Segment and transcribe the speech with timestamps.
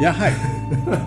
[0.00, 0.30] Ja, hi.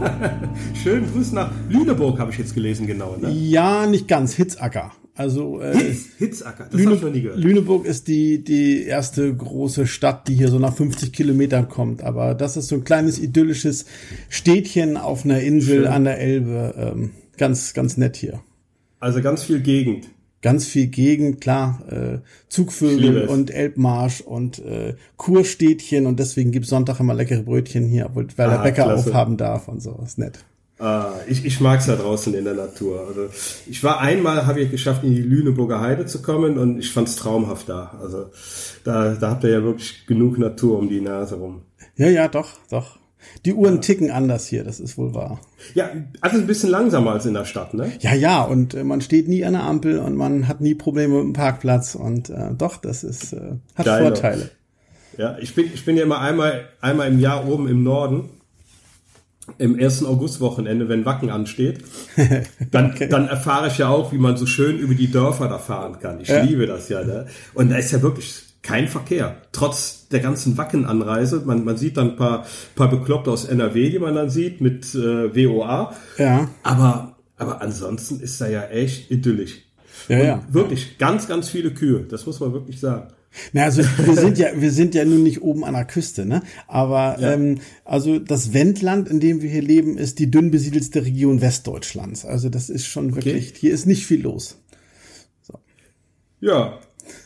[0.83, 3.15] Schönen Grüß nach Lüneburg, habe ich jetzt gelesen, genau.
[3.15, 3.31] Ne?
[3.31, 4.33] Ja, nicht ganz.
[4.33, 4.91] Hitzacker.
[5.15, 7.39] Also äh, Hitz, Hitzacker, das Lüne, habe ich noch nie gehört.
[7.39, 12.03] Lüneburg ist die, die erste große Stadt, die hier so nach 50 Kilometern kommt.
[12.03, 13.85] Aber das ist so ein kleines idyllisches
[14.27, 15.87] Städtchen auf einer Insel Schön.
[15.87, 16.73] an der Elbe.
[16.77, 18.41] Ähm, ganz, ganz nett hier.
[18.99, 20.09] Also ganz viel Gegend.
[20.41, 22.17] Ganz viel Gegend, klar, äh,
[22.49, 28.25] Zugvögel und Elbmarsch und äh, Kurstädtchen und deswegen gibt's Sonntag immer leckere Brötchen hier, weil
[28.25, 29.09] der Ah, Bäcker klasse.
[29.09, 29.99] aufhaben darf und so.
[30.03, 30.39] Ist nett.
[30.79, 33.05] Ah, ich, ich mag's da draußen in der Natur.
[33.07, 33.27] Also
[33.69, 37.15] ich war einmal, habe ich geschafft, in die Lüneburger Heide zu kommen und ich fand's
[37.17, 37.99] traumhaft da.
[38.01, 38.31] Also
[38.83, 41.61] da, da habt ihr ja wirklich genug Natur um die Nase rum.
[41.97, 42.97] Ja, ja, doch, doch.
[43.45, 45.39] Die Uhren ticken anders hier, das ist wohl wahr.
[45.73, 45.89] Ja,
[46.21, 47.91] also ein bisschen langsamer als in der Stadt, ne?
[47.99, 51.15] Ja, ja, und äh, man steht nie an der Ampel und man hat nie Probleme
[51.15, 54.03] mit dem Parkplatz und äh, doch, das ist äh, hat Geil.
[54.03, 54.49] Vorteile.
[55.17, 58.29] Ja, ich bin, ich bin ja immer einmal, einmal im Jahr oben im Norden.
[59.57, 61.83] Im ersten Augustwochenende, wenn Wacken ansteht,
[62.71, 65.99] dann, dann erfahre ich ja auch, wie man so schön über die Dörfer da fahren
[65.99, 66.21] kann.
[66.21, 66.41] Ich Ja.
[66.43, 67.03] liebe das ja.
[67.03, 67.25] Ne?
[67.53, 69.37] Und da ist ja wirklich kein Verkehr.
[69.51, 71.41] Trotz der ganzen Wacken-Anreise.
[71.45, 72.45] Man, man sieht dann ein paar,
[72.75, 75.93] paar Bekloppte aus NRW, die man dann sieht, mit äh, WOA.
[76.17, 79.63] Ja, Aber, aber ansonsten ist da ja echt idyllisch.
[80.07, 80.43] ja, ja.
[80.51, 82.01] Wirklich ganz, ganz viele Kühe.
[82.09, 83.07] Das muss man wirklich sagen.
[83.53, 86.41] Na, also wir sind ja, wir sind ja nun nicht oben an der Küste, ne?
[86.67, 91.39] Aber ähm, also das Wendland, in dem wir hier leben, ist die dünn besiedelste Region
[91.39, 92.25] Westdeutschlands.
[92.25, 94.57] Also das ist schon wirklich, hier ist nicht viel los.
[96.41, 96.79] Ja,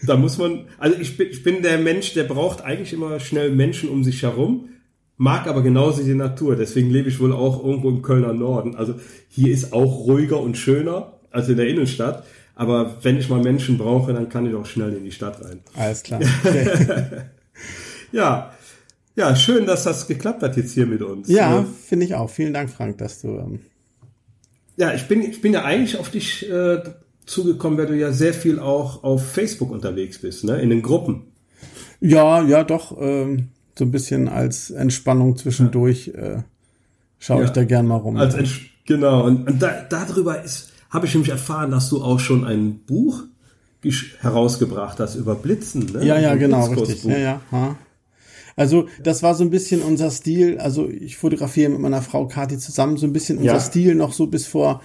[0.05, 3.51] da muss man, also ich bin, ich bin der Mensch, der braucht eigentlich immer schnell
[3.51, 4.69] Menschen um sich herum,
[5.17, 6.55] mag aber genauso die Natur.
[6.55, 8.75] Deswegen lebe ich wohl auch irgendwo im Kölner Norden.
[8.75, 8.95] Also
[9.29, 12.23] hier ist auch ruhiger und schöner als in der Innenstadt.
[12.55, 15.59] Aber wenn ich mal Menschen brauche, dann kann ich auch schnell in die Stadt rein.
[15.75, 16.21] Alles klar.
[16.43, 16.67] Okay.
[18.11, 18.51] Ja,
[19.15, 21.27] ja, schön, dass das geklappt hat jetzt hier mit uns.
[21.27, 22.29] ja, Äh, finde ich auch.
[22.29, 23.29] Vielen Dank, Frank, dass du.
[23.39, 23.59] Ähm,
[24.77, 26.81] Ja, ich bin, ich bin ja eigentlich auf dich äh,
[27.25, 30.61] zugekommen, weil du ja sehr viel auch auf Facebook unterwegs bist, ne?
[30.61, 31.23] In den Gruppen.
[31.99, 32.95] ja, ja, doch.
[32.99, 36.43] Ähm, so ein bisschen als Entspannung zwischendurch äh,
[37.19, 37.53] schaue ich Ja.
[37.53, 38.15] da gern mal rum.
[38.15, 38.35] Als
[38.85, 42.79] genau, und, und da, darüber ist, habe ich nämlich erfahren, dass du auch schon ein
[42.79, 43.23] Buch
[44.21, 45.85] herausgebracht hast über Blitzen.
[45.93, 46.05] Ne?
[46.05, 47.03] Ja, ja, Ein genau, richtig.
[47.03, 47.41] Ja, ja.
[47.51, 47.75] Ha.
[48.55, 50.57] Also das war so ein bisschen unser Stil.
[50.57, 53.59] Also ich fotografiere mit meiner Frau Kathi zusammen so ein bisschen unser Ja.
[53.59, 54.81] Stil noch so bis vor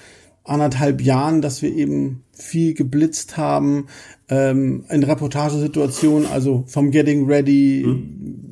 [0.51, 3.87] anderthalb Jahren, dass wir eben viel geblitzt haben
[4.29, 7.83] ähm, in Reportagesituationen, also vom Getting Ready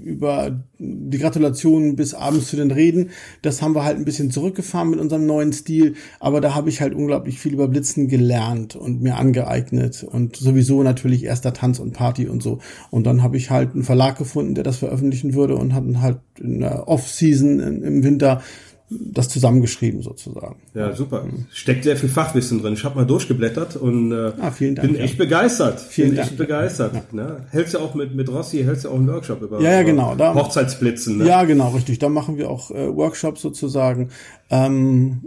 [0.04, 3.10] über die Gratulation bis abends zu den Reden.
[3.42, 6.81] Das haben wir halt ein bisschen zurückgefahren mit unserem neuen Stil, aber da habe ich
[6.81, 11.92] halt unglaublich viel über Blitzen gelernt und mir angeeignet und sowieso natürlich erster Tanz und
[11.92, 12.58] Party und so.
[12.91, 16.19] Und dann habe ich halt einen Verlag gefunden, der das veröffentlichen würde und hatten halt
[16.38, 18.42] in der Off-Season im Winter
[18.91, 20.56] das zusammengeschrieben sozusagen.
[20.75, 21.25] Ja, super.
[21.53, 22.72] Steckt sehr viel Fachwissen drin.
[22.72, 25.03] Ich habe mal durchgeblättert und äh, Ah, vielen Dank, bin ja.
[25.04, 25.81] echt begeistert.
[25.81, 26.28] Vielen bin Dank.
[26.31, 27.12] echt begeistert.
[27.12, 27.44] Ne?
[27.50, 30.15] Hältst ja auch mit, mit Rossi, hältst ja auch einen Workshop über, Ja, ja, genau,
[30.15, 31.19] da- Hochzeitsblitzen.
[31.19, 31.26] Ne?
[31.26, 31.99] Ja, genau, richtig.
[31.99, 34.09] Da machen wir auch äh, Workshops sozusagen.
[34.50, 35.20] Ähm,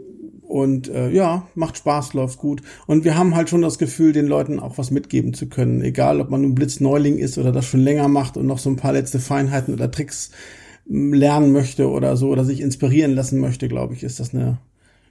[0.47, 2.61] und äh, ja, macht Spaß, läuft gut.
[2.87, 5.81] Und wir haben halt schon das Gefühl, den Leuten auch was mitgeben zu können.
[5.81, 8.75] Egal, ob man nun Blitzneuling ist oder das schon länger macht und noch so ein
[8.75, 10.31] paar letzte Feinheiten oder Tricks
[10.91, 14.59] lernen möchte oder so oder sich inspirieren lassen möchte, glaube ich, ist das eine,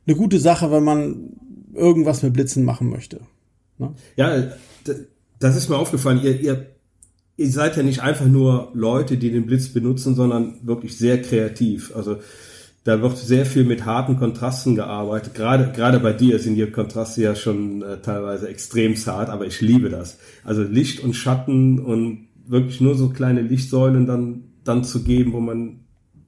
[0.07, 1.31] eine gute Sache, wenn man
[1.75, 3.21] irgendwas mit Blitzen machen möchte.
[3.79, 3.95] Ne?
[4.17, 4.49] Ja,
[5.39, 6.21] das ist mir aufgefallen.
[6.23, 6.67] Ihr, ihr,
[7.37, 11.97] ihr seid ja nicht einfach nur Leute, die den Blitz benutzen, sondern wirklich sehr kreativ.
[11.97, 12.19] Also
[12.85, 15.35] da wird sehr viel mit harten Kontrasten gearbeitet.
[15.35, 19.61] Gerade gerade bei dir sind die Kontraste ja schon äh, teilweise extrem hart, aber ich
[19.61, 20.19] liebe das.
[20.45, 25.41] Also Licht und Schatten und wirklich nur so kleine Lichtsäulen dann dann zu geben, wo
[25.41, 25.81] man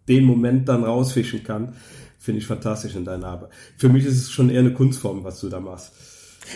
[0.08, 1.74] den Moment dann rausfischen kann,
[2.18, 3.50] finde ich fantastisch in deiner Arbeit.
[3.76, 5.92] Für mich ist es schon eher eine Kunstform, was du da machst.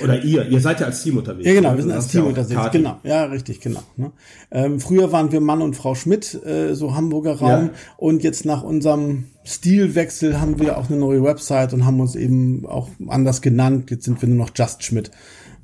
[0.02, 1.46] Oder ihr, ihr seid ja als Team unterwegs.
[1.46, 1.76] Ja, genau, ne?
[1.76, 2.72] wir sind als Team ja unterwegs.
[2.72, 3.82] Genau, ja, richtig, genau.
[3.96, 4.10] Ne?
[4.50, 7.66] Ähm, früher waren wir Mann und Frau Schmidt, äh, so Hamburger Raum.
[7.66, 7.70] Ja.
[7.96, 12.66] Und jetzt nach unserem Stilwechsel haben wir auch eine neue Website und haben uns eben
[12.66, 13.90] auch anders genannt.
[13.92, 15.12] Jetzt sind wir nur noch Just Schmidt.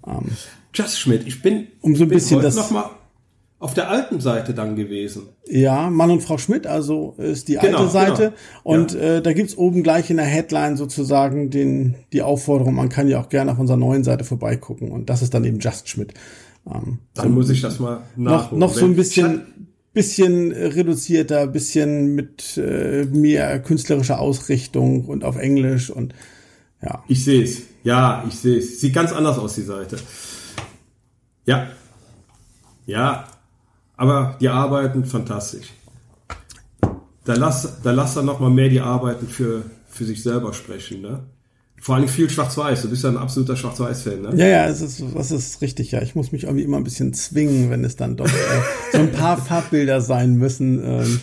[0.07, 0.27] Ähm,
[0.73, 2.91] Just Schmidt, ich bin, Um so ein bisschen das- noch mal
[3.63, 5.29] auf der alten Seite dann gewesen.
[5.49, 8.23] ja, Mann und Frau Schmidt, also ist die Genau, alte Seite.
[8.23, 8.35] genau.
[8.65, 13.09] Und äh, da gibt's oben gleich in der Headline sozusagen den, die Aufforderung, man kann
[13.09, 14.91] ja auch gerne auf unserer neuen Seite vorbeigucken.
[14.91, 16.13] Und das ist dann eben Just Schmidt.
[16.67, 18.59] Ähm, Dann muss ich das mal noch, nachholen.
[18.61, 19.43] noch so ein bisschen,
[19.93, 26.15] bisschen reduzierter, bisschen mit äh, mehr künstlerischer Ausrichtung und auf Englisch und
[26.83, 27.05] ja.
[27.09, 27.63] Ich sehe es.
[27.85, 28.81] Ja, ich sehe es.
[28.81, 29.99] Sieht ganz anders aus, die Seite.
[31.47, 31.69] Ja.
[32.87, 33.29] Ja.
[33.97, 35.69] Aber die arbeiten fantastisch.
[37.25, 41.21] da lass, da lass dann nochmal mehr die Arbeiten für, für sich selber sprechen, ne?
[41.81, 42.83] Vor allem viel Schwarz-Weiß.
[42.83, 44.31] Du bist ja ein absoluter Schwarz-Weiß-Fan, ne?
[44.37, 46.01] Ja, ja, es ist, das ist richtig, ja.
[46.01, 48.61] Ich muss mich irgendwie immer ein bisschen zwingen, wenn es dann doch äh,
[48.93, 50.81] so ein paar Farbbilder sein müssen.
[50.85, 51.21] Ähm.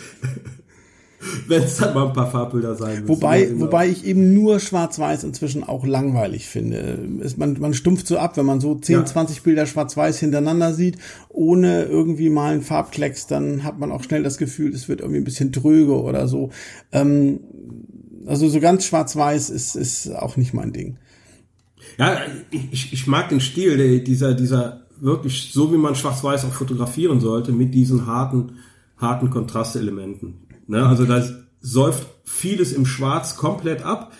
[1.48, 3.08] wenn es dann mal ein paar Farbbilder sein müssen.
[3.08, 3.66] Wobei, genau.
[3.66, 6.98] wobei ich eben nur Schwarz-Weiß inzwischen auch langweilig finde.
[7.22, 9.04] Es, man, man stumpft so ab, wenn man so 10, ja.
[9.04, 10.96] 20 Bilder Schwarz-Weiß hintereinander sieht,
[11.28, 15.20] ohne irgendwie mal einen Farbklecks, dann hat man auch schnell das Gefühl, es wird irgendwie
[15.20, 16.50] ein bisschen tröge oder so.
[16.90, 17.40] Ähm,
[18.26, 20.96] also so ganz schwarz-weiß ist, ist auch nicht mein Ding.
[21.98, 22.18] Ja,
[22.50, 27.52] ich, ich mag den Stil, dieser, dieser wirklich so, wie man schwarz-weiß auch fotografieren sollte,
[27.52, 28.58] mit diesen harten,
[28.96, 30.49] harten Kontrastelementen.
[30.70, 30.86] Ne?
[30.86, 31.22] Also da
[31.60, 34.12] säuft vieles im Schwarz komplett ab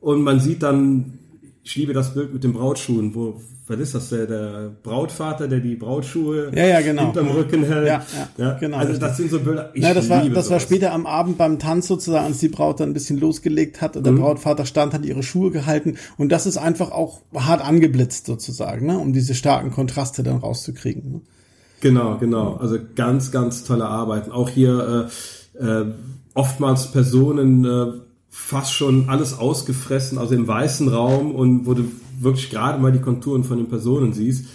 [0.00, 1.18] und man sieht dann,
[1.64, 5.58] ich liebe das Bild mit den Brautschuhen, wo, was ist das, der, der Brautvater, der
[5.58, 7.06] die Brautschuhe ja, ja, genau.
[7.06, 7.88] hinterm Rücken hält.
[7.88, 8.76] Ja, ja, ja genau.
[8.76, 9.70] Also das sind so Bilder.
[9.74, 12.78] Ich ja, das war, das war später am Abend beim Tanz sozusagen, als die Braut
[12.78, 14.20] dann ein bisschen losgelegt hat und der mhm.
[14.20, 18.96] Brautvater stand, hat ihre Schuhe gehalten und das ist einfach auch hart angeblitzt sozusagen, ne,
[18.96, 21.12] um diese starken Kontraste dann rauszukriegen.
[21.12, 21.20] Ne?
[21.80, 22.54] Genau, genau.
[22.54, 24.30] Also ganz, ganz tolle Arbeiten.
[24.30, 25.10] Auch hier äh,
[25.58, 25.84] äh,
[26.34, 27.92] oftmals Personen äh,
[28.28, 31.84] fast schon alles ausgefressen, also im weißen Raum und wo du
[32.20, 34.46] wirklich gerade mal die Konturen von den Personen siehst,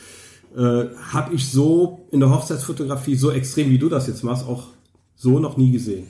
[0.55, 4.67] äh, habe ich so in der Hochzeitsfotografie so extrem, wie du das jetzt machst, auch
[5.15, 6.05] so noch nie gesehen.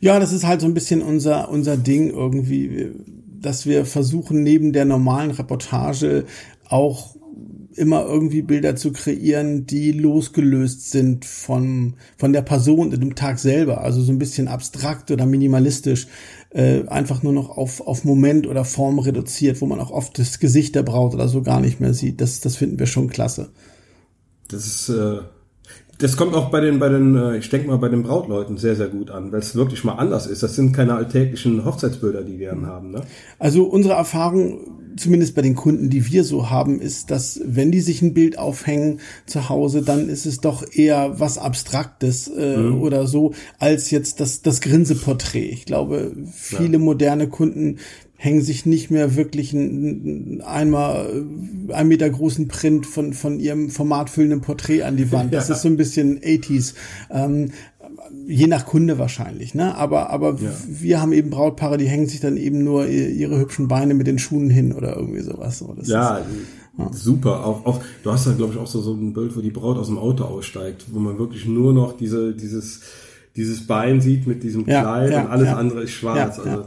[0.00, 2.90] Ja, das ist halt so ein bisschen unser, unser Ding irgendwie,
[3.40, 6.24] dass wir versuchen, neben der normalen Reportage
[6.68, 7.15] auch
[7.76, 13.38] immer irgendwie Bilder zu kreieren, die losgelöst sind von, von der Person in dem Tag
[13.38, 13.82] selber.
[13.82, 16.06] Also so ein bisschen abstrakt oder minimalistisch,
[16.50, 20.38] äh, einfach nur noch auf, auf Moment oder Form reduziert, wo man auch oft das
[20.38, 22.20] Gesicht der Braut oder so gar nicht mehr sieht.
[22.20, 23.50] Das, das finden wir schon klasse.
[24.48, 25.18] Das ist, äh,
[25.98, 28.76] das kommt auch bei den, bei den, äh, ich denke mal, bei den Brautleuten sehr,
[28.76, 30.42] sehr gut an, weil es wirklich mal anders ist.
[30.42, 32.90] Das sind keine alltäglichen Hochzeitsbilder, die wir dann haben.
[32.90, 33.02] Ne?
[33.38, 37.80] Also unsere Erfahrung, zumindest bei den Kunden, die wir so haben, ist, dass wenn die
[37.80, 42.82] sich ein Bild aufhängen zu Hause, dann ist es doch eher was Abstraktes äh, mhm.
[42.82, 45.48] oder so, als jetzt das, das Grinseporträt.
[45.48, 46.78] Ich glaube, viele ja.
[46.78, 47.78] moderne Kunden
[48.16, 51.24] hängen sich nicht mehr wirklich ein, einmal
[51.68, 55.34] äh, ein Meter großen Print von, von ihrem formatfüllenden Porträt an die Wand.
[55.34, 55.54] Das ja.
[55.54, 56.74] ist so ein bisschen 80s.
[57.10, 57.50] Ähm,
[58.26, 59.74] je nach Kunde wahrscheinlich, ne?
[59.76, 60.50] Aber, aber ja.
[60.66, 64.18] wir haben eben Brautpaare, die hängen sich dann eben nur ihre hübschen Beine mit den
[64.18, 65.58] Schuhen hin oder irgendwie sowas.
[65.58, 66.26] So, ja, ist,
[66.78, 67.44] ja, super.
[67.44, 69.76] Auch, auch, du hast da, glaube ich, auch so, so ein Bild, wo die Braut
[69.76, 72.80] aus dem Auto aussteigt, wo man wirklich nur noch diese, dieses,
[73.36, 76.38] dieses Bein sieht mit diesem Kleid ja, und alles andere ist schwarz.
[76.38, 76.64] also,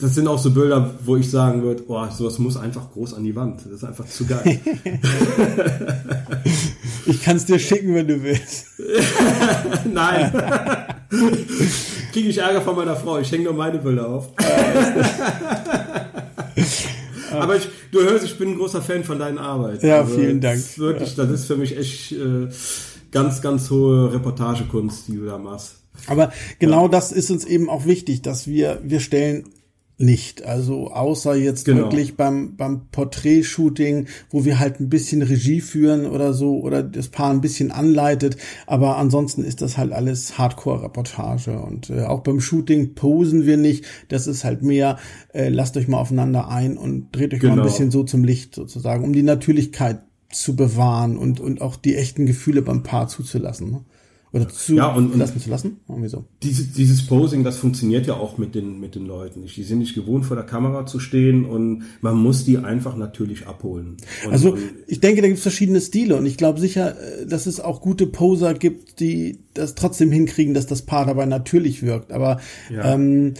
[0.00, 3.24] das sind auch so Bilder, wo ich sagen würde, oh, sowas muss einfach groß an
[3.24, 3.62] die Wand.
[3.64, 4.60] Das ist einfach zu geil.
[7.06, 8.66] ich kann es dir schicken, wenn du willst.
[9.92, 10.32] Nein.
[12.12, 13.18] Kriege ich Ärger von meiner Frau.
[13.18, 14.30] Ich hänge nur meine Bilder auf.
[17.32, 19.86] Aber ich, du hörst, ich bin ein großer Fan von deinen Arbeiten.
[19.86, 20.56] Ja, also, vielen Dank.
[20.56, 22.48] Das wirklich, das ist für mich echt äh,
[23.10, 25.76] ganz, ganz hohe Reportagekunst, die du da machst.
[26.06, 26.88] Aber genau ja.
[26.88, 29.48] das ist uns eben auch wichtig, dass wir, wir stellen
[30.02, 30.44] nicht.
[30.44, 31.82] Also außer jetzt genau.
[31.82, 37.08] wirklich beim, beim Porträtshooting, wo wir halt ein bisschen Regie führen oder so oder das
[37.08, 38.36] Paar ein bisschen anleitet.
[38.66, 41.58] Aber ansonsten ist das halt alles Hardcore-Reportage.
[41.58, 43.84] Und äh, auch beim Shooting posen wir nicht.
[44.08, 44.98] Das ist halt mehr,
[45.32, 47.54] äh, lasst euch mal aufeinander ein und dreht euch genau.
[47.54, 47.72] mal ein genau.
[47.72, 52.26] bisschen so zum Licht sozusagen, um die Natürlichkeit zu bewahren und, und auch die echten
[52.26, 53.70] Gefühle beim Paar zuzulassen.
[53.70, 53.80] Ne?
[54.32, 55.80] Oder zu ja, und, und lassen zu lassen?
[55.88, 56.24] Irgendwie so.
[56.42, 59.44] Diese, dieses Posing, das funktioniert ja auch mit den, mit den Leuten.
[59.44, 63.46] Die sind nicht gewohnt, vor der Kamera zu stehen und man muss die einfach natürlich
[63.46, 63.98] abholen.
[64.24, 67.44] Und, also ich denke, da gibt es verschiedene Stile und ich glaube sicher, äh, dass
[67.44, 72.10] es auch gute Poser gibt, die das trotzdem hinkriegen, dass das Paar dabei natürlich wirkt.
[72.10, 72.94] Aber ja.
[72.94, 73.34] ähm,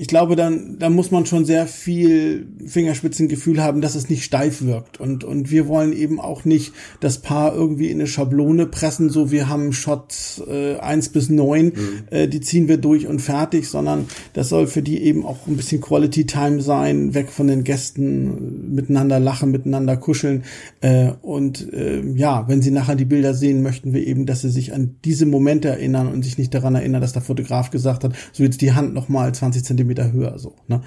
[0.00, 4.62] ich glaube, dann, dann muss man schon sehr viel Fingerspitzengefühl haben, dass es nicht steif
[4.62, 4.98] wirkt.
[4.98, 9.30] Und, und wir wollen eben auch nicht das Paar irgendwie in eine Schablone pressen, so
[9.30, 11.72] wir haben Shot äh, 1 bis 9, mhm.
[12.08, 15.58] äh, die ziehen wir durch und fertig, sondern das soll für die eben auch ein
[15.58, 20.44] bisschen Quality Time sein, weg von den Gästen, miteinander lachen, miteinander kuscheln.
[20.80, 24.50] Äh, und äh, ja, wenn sie nachher die Bilder sehen, möchten wir eben, dass sie
[24.50, 28.14] sich an diese Momente erinnern und sich nicht daran erinnern, dass der Fotograf gesagt hat,
[28.32, 30.54] so jetzt die Hand nochmal 20 Zentimeter Zentimeter höher so.
[30.68, 30.82] Ne?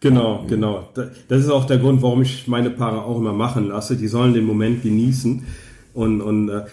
[0.00, 0.88] Genau, genau.
[1.28, 3.96] Das ist auch der Grund, warum ich meine Paare auch immer machen lasse.
[3.96, 5.44] Die sollen den Moment genießen.
[5.94, 6.64] Und, und äh,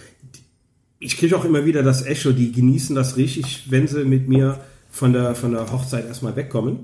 [1.00, 4.60] ich kriege auch immer wieder das Echo, die genießen das richtig, wenn sie mit mir
[4.92, 6.82] von der, von der Hochzeit erstmal wegkommen,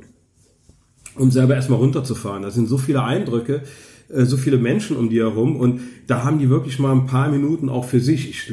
[1.15, 2.43] um selber erstmal runterzufahren.
[2.43, 3.61] Da sind so viele Eindrücke,
[4.09, 7.29] äh, so viele Menschen um die herum und da haben die wirklich mal ein paar
[7.29, 8.29] Minuten auch für sich.
[8.29, 8.51] Ich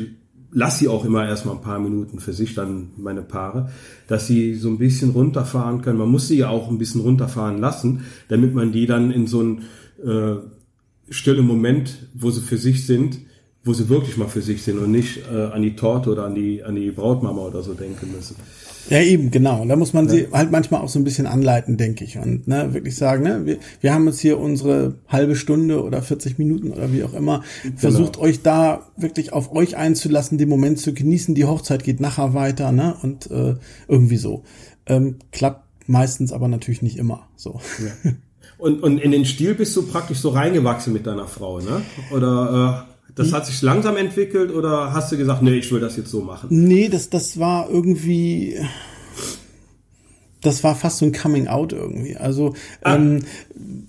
[0.51, 3.71] lasse sie auch immer erstmal ein paar Minuten für sich, dann meine Paare,
[4.07, 5.99] dass sie so ein bisschen runterfahren können.
[5.99, 9.41] Man muss sie ja auch ein bisschen runterfahren lassen, damit man die dann in so
[9.41, 9.63] einen
[10.05, 10.37] äh,
[11.11, 13.19] stillen Moment, wo sie für sich sind,
[13.65, 16.35] wo sie wirklich mal für sich sind und nicht äh, an die Torte oder an
[16.35, 18.37] die, an die Brautmama oder so denken müssen.
[18.91, 19.61] Ja, eben, genau.
[19.63, 20.13] Und da muss man ja.
[20.13, 22.17] sie halt manchmal auch so ein bisschen anleiten, denke ich.
[22.17, 26.39] Und ne, wirklich sagen, ne, wir, wir haben uns hier unsere halbe Stunde oder 40
[26.39, 27.77] Minuten oder wie auch immer, genau.
[27.77, 31.35] versucht euch da wirklich auf euch einzulassen, den Moment zu genießen.
[31.35, 32.97] Die Hochzeit geht nachher weiter, ne?
[33.03, 33.57] Und äh,
[33.89, 34.45] irgendwie so.
[34.87, 37.61] Ähm, klappt meistens aber natürlich nicht immer so.
[38.05, 38.13] Ja.
[38.59, 41.83] Und, und in den Stil bist du praktisch so reingewachsen mit deiner Frau, ne?
[42.11, 45.97] Oder äh, das hat sich langsam entwickelt oder hast du gesagt, nee, ich will das
[45.97, 46.47] jetzt so machen?
[46.51, 48.57] Nee, das, das war irgendwie,
[50.41, 52.17] das war fast so ein Coming Out irgendwie.
[52.17, 52.95] Also ah.
[52.95, 53.25] ähm,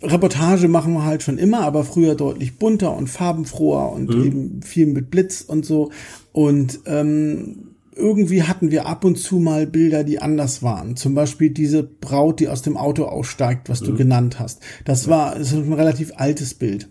[0.01, 4.25] Reportage machen wir halt schon immer, aber früher deutlich bunter und farbenfroher und mhm.
[4.25, 5.91] eben viel mit Blitz und so.
[6.31, 10.95] Und ähm, irgendwie hatten wir ab und zu mal Bilder, die anders waren.
[10.95, 13.86] Zum Beispiel diese Braut, die aus dem Auto aussteigt, was mhm.
[13.86, 14.59] du genannt hast.
[14.86, 16.89] Das war das ist ein relativ altes Bild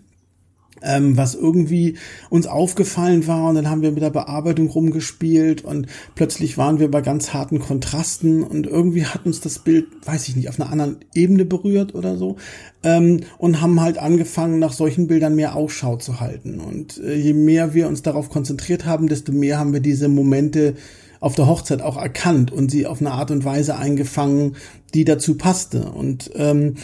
[0.81, 1.97] ähm, was irgendwie
[2.29, 3.49] uns aufgefallen war.
[3.49, 7.59] Und dann haben wir mit der Bearbeitung rumgespielt und plötzlich waren wir bei ganz harten
[7.59, 8.43] Kontrasten.
[8.43, 12.17] Und irgendwie hat uns das Bild, weiß ich nicht, auf einer anderen Ebene berührt oder
[12.17, 12.37] so
[12.83, 16.59] ähm, und haben halt angefangen, nach solchen Bildern mehr Ausschau zu halten.
[16.59, 20.75] Und äh, je mehr wir uns darauf konzentriert haben, desto mehr haben wir diese Momente
[21.19, 24.55] auf der Hochzeit auch erkannt und sie auf eine Art und Weise eingefangen,
[24.93, 25.91] die dazu passte.
[25.91, 26.75] Und ähm,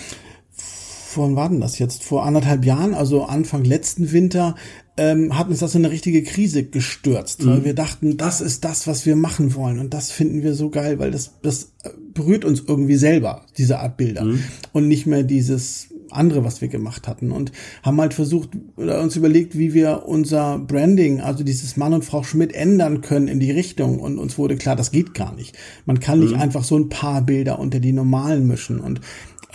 [1.15, 2.03] vor war denn das jetzt?
[2.03, 4.55] Vor anderthalb Jahren, also Anfang letzten Winter,
[4.97, 7.49] ähm, hat uns das in eine richtige Krise gestürzt, mhm.
[7.49, 10.69] weil wir dachten, das ist das, was wir machen wollen und das finden wir so
[10.69, 11.71] geil, weil das, das
[12.13, 14.43] berührt uns irgendwie selber, diese Art Bilder mhm.
[14.73, 17.51] und nicht mehr dieses andere, was wir gemacht hatten und
[17.83, 22.23] haben halt versucht oder uns überlegt, wie wir unser Branding, also dieses Mann und Frau
[22.23, 25.57] Schmidt ändern können in die Richtung und uns wurde klar, das geht gar nicht.
[25.85, 26.41] Man kann nicht mhm.
[26.41, 29.01] einfach so ein paar Bilder unter die normalen mischen und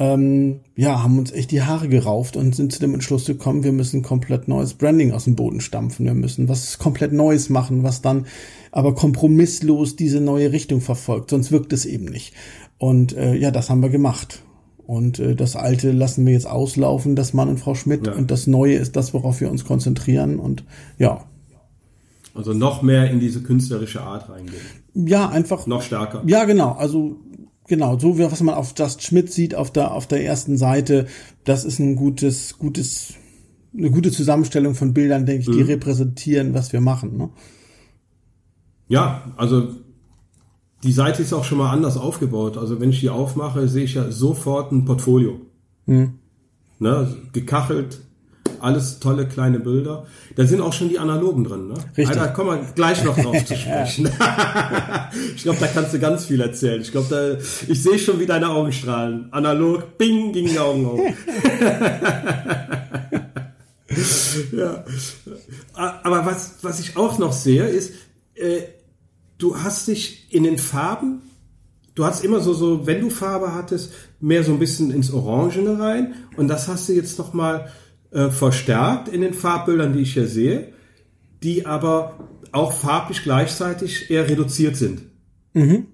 [0.01, 3.73] ähm, ja, haben uns echt die Haare gerauft und sind zu dem Entschluss gekommen, wir
[3.73, 6.07] müssen komplett neues Branding aus dem Boden stampfen.
[6.07, 8.27] Wir müssen was komplett Neues machen, was dann
[8.73, 11.31] aber kompromisslos diese neue Richtung verfolgt.
[11.31, 12.33] Sonst wirkt es eben nicht.
[12.79, 14.43] Und äh, ja, das haben wir gemacht.
[14.87, 18.07] Und äh, das Alte lassen wir jetzt auslaufen, das Mann und Frau Schmidt.
[18.07, 18.15] Ja.
[18.15, 20.39] Und das Neue ist das, worauf wir uns konzentrieren.
[20.39, 20.65] Und
[20.97, 21.27] ja.
[22.35, 24.63] Also noch mehr in diese künstlerische Art reingehen.
[24.95, 25.67] Ja, einfach.
[25.67, 26.23] Noch stärker.
[26.27, 26.73] Ja, genau.
[26.73, 27.19] Also
[27.71, 31.07] Genau, so wie was man auf Just Schmidt sieht auf der auf der ersten Seite,
[31.45, 33.15] das ist ein gutes gutes
[33.73, 35.71] eine gute Zusammenstellung von Bildern, denke ich, die mhm.
[35.71, 37.17] repräsentieren, was wir machen.
[37.17, 37.31] Ne?
[38.89, 39.69] Ja, also
[40.83, 42.59] die Seite ist auch schon mal anders aufgebaut.
[42.59, 45.41] Also wenn ich die aufmache, sehe ich ja sofort ein Portfolio.
[45.87, 46.15] Mhm.
[46.81, 48.01] Ne, gekachelt,
[48.61, 50.07] alles tolle kleine Bilder.
[50.37, 51.69] Da sind auch schon die analogen drin.
[51.69, 51.75] Ne?
[51.97, 52.17] Richtig.
[52.17, 54.07] Da kommen wir gleich noch drauf zu sprechen.
[55.37, 56.81] ich glaube, da kannst du ganz viel erzählen.
[56.81, 57.35] Ich glaube, da,
[57.69, 59.29] ich sehe schon, wie deine Augen strahlen.
[59.33, 61.01] Analog, bing, ging die Augen auf.
[64.53, 64.85] ja.
[65.75, 67.95] Aber was, was ich auch noch sehe, ist,
[68.35, 68.63] äh,
[69.39, 71.23] du hast dich in den Farben
[72.01, 75.79] du hast immer so, so, wenn du Farbe hattest, mehr so ein bisschen ins Orangene
[75.79, 76.15] rein.
[76.37, 77.71] Und das hast du jetzt noch mal
[78.13, 80.73] äh, verstärkt in den Farbbildern, die ich hier sehe,
[81.43, 85.03] die aber auch farblich gleichzeitig eher reduziert sind.
[85.55, 85.87] Mhm.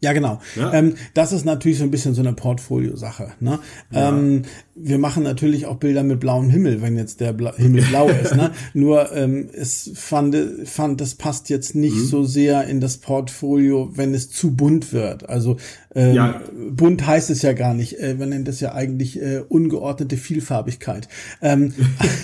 [0.00, 0.40] Ja, genau.
[0.56, 0.72] Ja.
[0.72, 3.34] Ähm, das ist natürlich so ein bisschen so eine Portfolio-Sache.
[3.38, 3.60] Ne?
[3.92, 4.08] Ja.
[4.08, 4.42] Ähm,
[4.74, 8.34] wir machen natürlich auch Bilder mit blauem Himmel, wenn jetzt der Bla Himmel blau ist.
[8.34, 8.52] Ne?
[8.72, 12.06] Nur ähm, es fand, fand, das passt jetzt nicht mhm.
[12.06, 15.28] so sehr in das Portfolio, wenn es zu bunt wird.
[15.28, 15.58] Also
[15.94, 16.40] ähm, ja.
[16.70, 18.00] bunt heißt es ja gar nicht.
[18.00, 21.06] Äh, wir nennen das ja eigentlich äh, ungeordnete Vielfarbigkeit.
[21.42, 21.74] Ähm,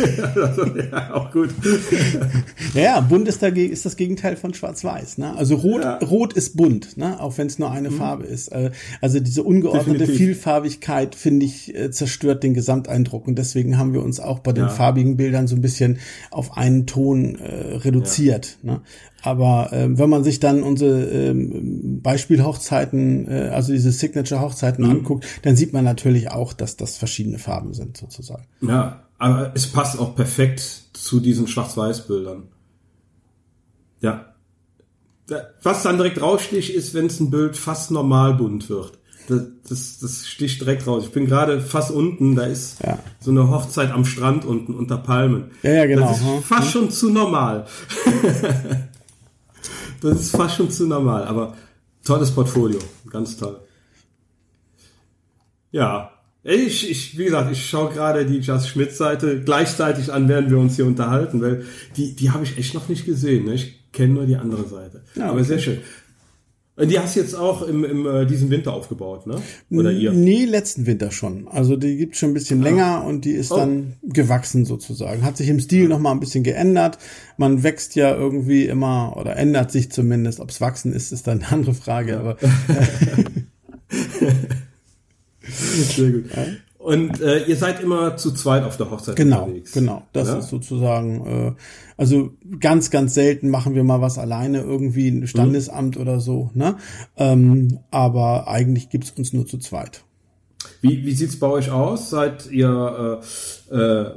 [0.91, 1.51] ja, auch gut.
[2.75, 5.19] ja, bunt ist, dagegen, ist das Gegenteil von Schwarz-Weiß.
[5.19, 5.37] Ne?
[5.37, 5.99] Also rot, ja.
[5.99, 7.21] rot ist bunt, ne?
[7.21, 7.97] auch wenn es nur eine mhm.
[7.97, 8.49] Farbe ist.
[8.49, 8.71] Äh,
[9.03, 10.17] also diese ungeordnete Definitiv.
[10.17, 14.53] Vielfarbigkeit, finde ich, äh, zerstört verändert den Gesamteindruck und deswegen haben wir uns auch bei
[14.53, 14.71] den ja.
[14.71, 15.99] farbigen Bildern so ein bisschen
[16.31, 18.59] auf einen Ton äh, reduziert.
[18.63, 18.73] Ja.
[18.73, 18.81] Ne?
[19.23, 24.91] Aber äh, wenn man sich dann unsere ähm, Beispielhochzeiten, äh, also diese Signature-Hochzeiten mhm.
[24.91, 28.45] anguckt, dann sieht man natürlich auch, dass das verschiedene Farben sind sozusagen.
[28.61, 30.61] Ja, aber es passt auch perfekt
[30.93, 32.45] zu diesen Schwarz-Weiß-Bildern.
[34.01, 34.27] Ja.
[35.63, 38.98] Was dann direkt raussticht, ist, wenn es ein Bild fast normal bunt wird
[39.29, 41.05] das, das, das sticht direkt raus.
[41.05, 42.99] Ich bin gerade fast unten, da ist ja.
[43.21, 45.51] so eine Hochzeit am Strand unten unter Palmen.
[45.63, 46.09] Ja, ja, genau.
[46.09, 46.43] Das ist hm.
[46.43, 47.67] fast schon zu normal.
[50.01, 51.57] das ist fast schon zu normal, aber
[52.05, 52.79] tolles Portfolio,
[53.11, 53.61] ganz toll.
[55.71, 56.11] Ja,
[56.43, 60.77] Ich, ich, wie gesagt, ich schaue gerade die Just Schmidt-Seite gleichzeitig an, während wir uns
[60.77, 61.67] hier unterhalten, weil
[61.97, 63.45] die, die habe ich echt noch nicht gesehen.
[63.45, 63.55] Ne?
[63.55, 65.03] Ich kenne nur die andere Seite.
[65.15, 65.31] Ja, okay.
[65.31, 65.79] Aber sehr schön.
[66.85, 69.43] Die hast du jetzt auch im, im äh, diesem Winter aufgebaut, ne?
[69.71, 70.13] Oder ihr?
[70.13, 71.49] Nee, letzten Winter schon.
[71.49, 72.65] Also die gibt schon ein bisschen ah.
[72.65, 73.57] länger und die ist oh.
[73.57, 75.25] dann gewachsen sozusagen.
[75.25, 75.89] Hat sich im Stil ja.
[75.89, 76.99] noch mal ein bisschen geändert.
[77.37, 80.39] Man wächst ja irgendwie immer oder ändert sich zumindest.
[80.39, 82.19] Ob's wachsen ist, ist dann eine andere Frage.
[82.19, 82.37] Aber
[85.43, 86.25] Sehr gut.
[86.89, 89.73] Und äh, ihr seid immer zu zweit auf der Hochzeit genau, unterwegs.
[89.73, 90.39] Genau, das ja?
[90.39, 91.53] ist sozusagen, äh,
[91.99, 92.31] also
[92.61, 96.01] ganz, ganz selten machen wir mal was alleine, irgendwie ein Standesamt mhm.
[96.01, 96.77] oder so, ne?
[97.19, 100.03] Ähm, aber eigentlich gibt's uns nur zu zweit.
[100.81, 102.09] Wie, wie sieht's bei euch aus?
[102.09, 103.21] Seid ihr
[103.71, 104.11] äh, äh,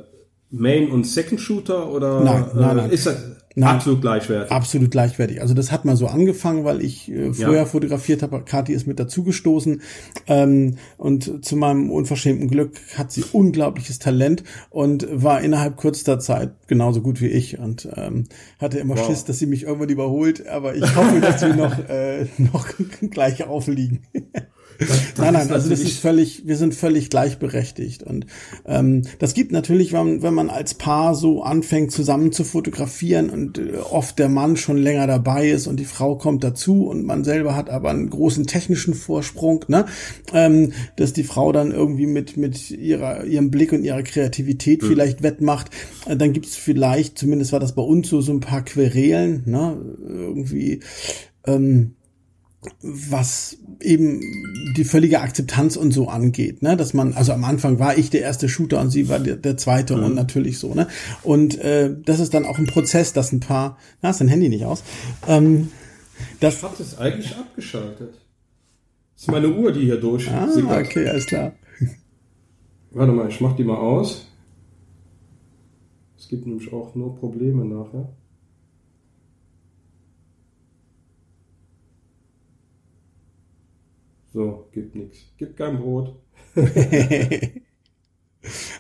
[0.50, 2.90] Main- und Second-Shooter oder nein, nein, nein.
[2.90, 3.18] ist das
[3.56, 4.52] Nein, absolut gleichwertig.
[4.52, 5.42] Absolut gleichwertig.
[5.42, 7.66] Also das hat mal so angefangen, weil ich äh, vorher ja.
[7.66, 8.42] fotografiert habe.
[8.44, 9.82] Kathi ist mit dazugestoßen.
[10.28, 16.52] Ähm, und zu meinem unverschämten Glück hat sie unglaubliches Talent und war innerhalb kürzester Zeit
[16.68, 18.26] genauso gut wie ich und ähm,
[18.60, 19.06] hatte immer wow.
[19.06, 20.48] Schiss, dass sie mich irgendwann überholt.
[20.48, 22.68] Aber ich hoffe, dass wir noch, äh, noch
[23.12, 24.00] gleich aufliegen.
[25.18, 28.04] nein, nein, also das ist völlig, wir sind völlig gleichberechtigt.
[28.04, 28.26] Und
[28.66, 33.58] ähm, das gibt natürlich, wenn, wenn man als Paar so anfängt, zusammen zu fotografieren und
[33.58, 37.24] äh, oft der Mann schon länger dabei ist und die Frau kommt dazu und man
[37.24, 39.86] selber hat aber einen großen technischen Vorsprung, ne?
[40.34, 44.88] Ähm, dass die Frau dann irgendwie mit, mit ihrer, ihrem Blick und ihrer Kreativität mhm.
[44.88, 45.70] vielleicht wettmacht,
[46.06, 49.78] äh, dann gibt's vielleicht, zumindest war das bei uns so, so ein paar Querelen, ne?
[50.08, 50.82] Irgendwie
[51.46, 51.96] ähm,
[52.82, 54.22] was eben
[54.76, 58.22] die völlige Akzeptanz und so angeht, ne, dass man, also am Anfang war ich der
[58.22, 60.04] erste Shooter und sie war der, der zweite mhm.
[60.04, 60.88] und natürlich so, ne,
[61.24, 64.50] und äh, das ist dann auch ein Prozess, dass ein paar, na, ist dein Handy
[64.50, 64.84] nicht aus,
[65.28, 65.70] ähm,
[66.40, 68.14] das ich hatte es eigentlich abgeschaltet.
[69.16, 70.30] Das ist meine Uhr, die hier durch.
[70.30, 70.48] Ah,
[70.80, 71.54] okay, alles klar.
[72.92, 74.28] Warte mal, ich mach die mal aus.
[76.18, 78.10] Es gibt nämlich auch nur Probleme nachher.
[84.34, 85.18] So, gibt nichts.
[85.38, 86.16] Gibt kein Brot.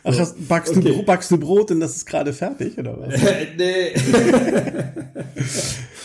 [0.03, 0.25] Ach, so.
[0.47, 0.89] backst, okay.
[0.89, 3.13] du, backst du Brot und das ist gerade fertig, oder was?
[3.57, 3.93] nee.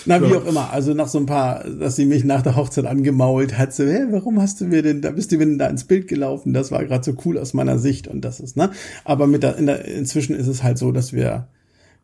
[0.04, 0.38] Na, wie so.
[0.38, 0.70] auch immer.
[0.70, 4.04] Also nach so ein paar, dass sie mich nach der Hochzeit angemault hat, so, hey,
[4.10, 6.52] warum hast du mir denn, da bist du mir denn da ins Bild gelaufen?
[6.52, 8.72] Das war gerade so cool aus meiner Sicht und das ist, ne?
[9.04, 11.48] Aber mit der, in der, inzwischen ist es halt so, dass wir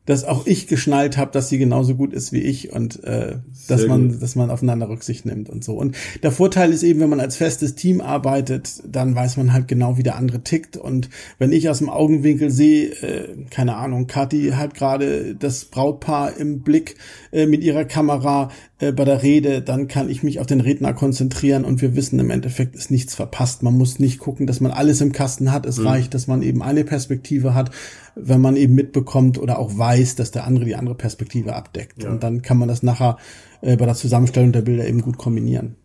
[0.05, 3.37] dass auch ich geschnallt habe, dass sie genauso gut ist wie ich und äh,
[3.69, 4.23] dass man, gut.
[4.23, 5.75] dass man aufeinander Rücksicht nimmt und so.
[5.75, 9.69] Und der Vorteil ist eben, wenn man als festes Team arbeitet, dann weiß man halt
[9.69, 10.77] genau, wie der andere tickt.
[10.77, 16.37] Und wenn ich aus dem Augenwinkel sehe, äh, keine Ahnung, Kathi hat gerade das Brautpaar
[16.37, 16.97] im Blick
[17.33, 20.93] äh, mit ihrer Kamera äh, bei der Rede, dann kann ich mich auf den Redner
[20.93, 23.63] konzentrieren und wir wissen im Endeffekt ist nichts verpasst.
[23.63, 25.67] Man muss nicht gucken, dass man alles im Kasten hat.
[25.67, 25.87] Es mhm.
[25.87, 27.71] reicht, dass man eben eine Perspektive hat
[28.15, 32.03] wenn man eben mitbekommt oder auch weiß, dass der andere die andere Perspektive abdeckt.
[32.03, 32.11] Ja.
[32.11, 33.17] Und dann kann man das nachher
[33.61, 35.77] äh, bei der Zusammenstellung der Bilder eben gut kombinieren.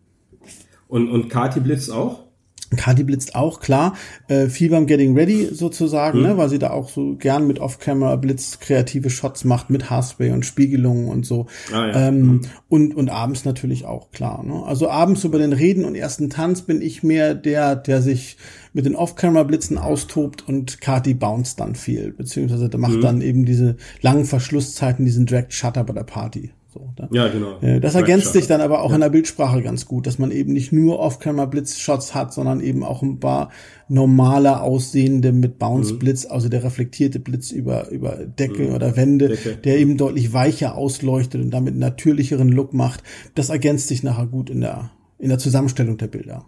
[0.88, 2.27] Und, und Kati Blitz auch?
[2.76, 3.96] Kati blitzt auch, klar.
[4.28, 6.26] Äh, viel beim Getting Ready sozusagen, mhm.
[6.26, 10.32] ne, weil sie da auch so gern mit Off-Camera Blitz kreative Shots macht, mit Haarspray
[10.32, 11.48] und Spiegelungen und so.
[11.72, 12.08] Ah, ja.
[12.08, 12.42] ähm, mhm.
[12.68, 14.44] und, und abends natürlich auch, klar.
[14.44, 14.64] Ne?
[14.66, 18.38] Also abends über den Reden und ersten Tanz bin ich mehr der, der sich
[18.74, 23.02] mit den Off-Camera-Blitzen austobt und Kati bounce dann viel, beziehungsweise der macht mhm.
[23.02, 26.52] dann eben diese langen Verschlusszeiten, diesen Direct Shutter bei der Party.
[26.74, 27.08] So, da.
[27.12, 27.60] Ja, genau.
[27.62, 28.96] Äh, das ergänzt sich dann aber auch ja.
[28.96, 33.02] in der Bildsprache ganz gut, dass man eben nicht nur Off-Camera-Blitz-Shots hat, sondern eben auch
[33.02, 33.52] ein paar
[33.88, 36.32] normaler aussehende mit Bounce-Blitz, mhm.
[36.32, 38.76] also der reflektierte Blitz über, über Decke mhm.
[38.76, 39.56] oder Wände, Decke.
[39.56, 43.02] der eben deutlich weicher ausleuchtet und damit einen natürlicheren Look macht.
[43.34, 46.46] Das ergänzt sich nachher gut in der, in der Zusammenstellung der Bilder.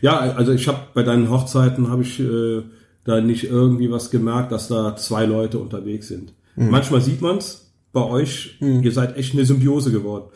[0.00, 2.62] Ja, also ich habe bei deinen Hochzeiten habe ich äh,
[3.04, 6.32] da nicht irgendwie was gemerkt, dass da zwei Leute unterwegs sind.
[6.56, 6.70] Mhm.
[6.70, 8.82] Manchmal sieht man's bei euch, mhm.
[8.82, 10.30] ihr seid echt eine Symbiose geworden.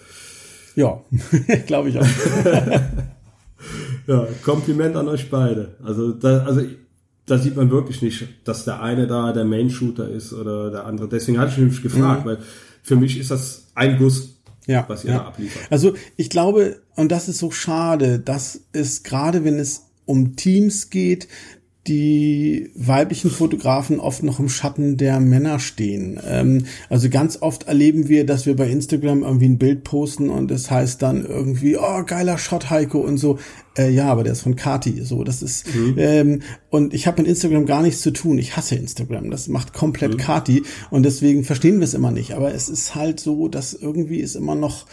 [0.74, 1.02] Ja,
[1.66, 2.06] glaube ich auch.
[4.06, 5.76] ja, Kompliment an euch beide.
[5.82, 6.62] Also da, also
[7.24, 11.08] da sieht man wirklich nicht, dass der eine da der Main-Shooter ist oder der andere.
[11.08, 12.30] Deswegen hatte ich mich gefragt, mhm.
[12.30, 12.38] weil
[12.82, 14.34] für mich ist das ein Guss
[14.66, 15.18] ja, was ihr ja.
[15.18, 15.62] da abliefert.
[15.70, 20.90] Also ich glaube, und das ist so schade, dass es gerade, wenn es um Teams
[20.90, 21.28] geht,
[21.86, 26.20] die weiblichen Fotografen oft noch im Schatten der Männer stehen.
[26.26, 30.50] Ähm, also ganz oft erleben wir, dass wir bei Instagram irgendwie ein Bild posten und
[30.50, 33.38] es heißt dann irgendwie, oh, geiler Shot, Heiko und so.
[33.78, 35.02] Äh, ja, aber der ist von Kati.
[35.02, 35.94] So, das ist mhm.
[35.98, 38.38] ähm, und ich habe mit Instagram gar nichts zu tun.
[38.38, 39.30] Ich hasse Instagram.
[39.30, 40.18] Das macht komplett mhm.
[40.18, 42.34] Kati und deswegen verstehen wir es immer nicht.
[42.34, 44.86] Aber es ist halt so, dass irgendwie ist immer noch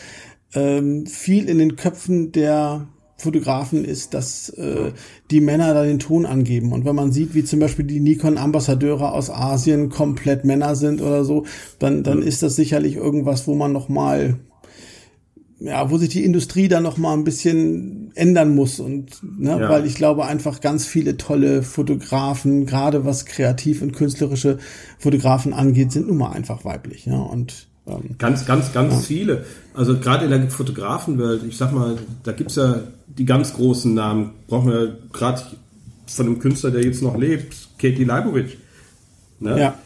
[0.54, 2.88] ähm, viel in den Köpfen der
[3.24, 4.92] Fotografen ist, dass äh,
[5.32, 6.72] die Männer da den Ton angeben.
[6.72, 11.24] Und wenn man sieht, wie zum Beispiel die Nikon-Ambassadeure aus Asien komplett Männer sind oder
[11.24, 11.46] so,
[11.80, 14.40] dann, dann ist das sicherlich irgendwas, wo man noch mal
[15.60, 19.70] ja, wo sich die Industrie dann noch mal ein bisschen ändern muss und ne, ja.
[19.70, 24.58] weil ich glaube einfach ganz viele tolle Fotografen, gerade was kreativ und künstlerische
[25.00, 29.00] Fotografen angeht, sind nun mal einfach weiblich, ja und ähm, ganz, ganz, ganz ja.
[29.00, 29.46] viele.
[29.74, 34.32] Also gerade in der Fotografenwelt, ich sag mal, da gibt's ja die ganz großen Namen.
[34.48, 35.42] Brauchen wir gerade
[36.08, 38.52] von einem Künstler, der jetzt noch lebt, Katie Leibowitz.
[39.40, 39.60] Ne?
[39.60, 39.80] Ja.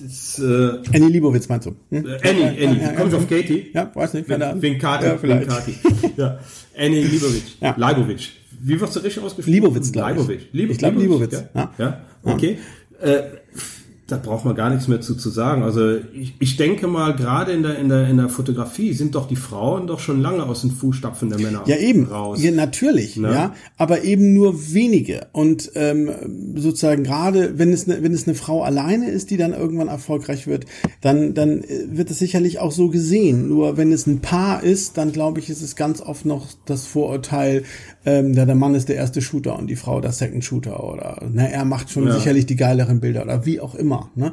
[0.00, 1.74] Das, äh, Annie Liebowitz meinst du?
[1.90, 2.06] Hm?
[2.06, 2.80] Äh, Annie, Annie.
[2.80, 3.66] Ja, ja, Kommt ja, auf Katie?
[3.74, 4.28] Ja, weiß nicht.
[4.28, 5.06] Wegen, wegen Kati.
[5.06, 5.48] Ja, vielleicht.
[5.48, 5.74] Kati.
[6.16, 6.38] ja.
[6.76, 7.56] Annie Liebowitz.
[7.60, 7.74] Ja.
[7.76, 8.28] Leibowitz.
[8.60, 9.52] Wie wirst du richtig ausgesprochen?
[9.52, 10.16] Liebowitz, glaube ich.
[10.16, 10.42] Leibowitz.
[10.52, 11.44] Lieb ich glaube Liebowitz.
[11.54, 11.72] Ja.
[11.78, 12.00] ja.
[12.22, 12.58] Okay.
[13.00, 13.22] Äh,
[14.08, 15.62] da braucht man gar nichts mehr zu, zu sagen.
[15.62, 19.28] Also ich, ich denke mal, gerade in der, in, der, in der Fotografie sind doch
[19.28, 22.06] die Frauen doch schon lange aus den Fußstapfen der Männer ja, eben.
[22.06, 22.42] raus.
[22.42, 23.30] Ja, natürlich, ne?
[23.30, 25.26] ja, aber eben nur wenige.
[25.32, 26.10] Und ähm,
[26.56, 30.46] sozusagen gerade, wenn es, ne, wenn es eine Frau alleine ist, die dann irgendwann erfolgreich
[30.46, 30.64] wird,
[31.02, 33.48] dann, dann äh, wird es sicherlich auch so gesehen.
[33.48, 36.86] Nur wenn es ein Paar ist, dann glaube ich, ist es ganz oft noch das
[36.86, 37.64] Vorurteil,
[38.06, 41.22] ähm, der, der Mann ist der erste Shooter und die Frau der Second Shooter oder
[41.30, 42.14] ne, er macht schon ja.
[42.14, 43.97] sicherlich die geileren Bilder oder wie auch immer.
[44.14, 44.32] Ne?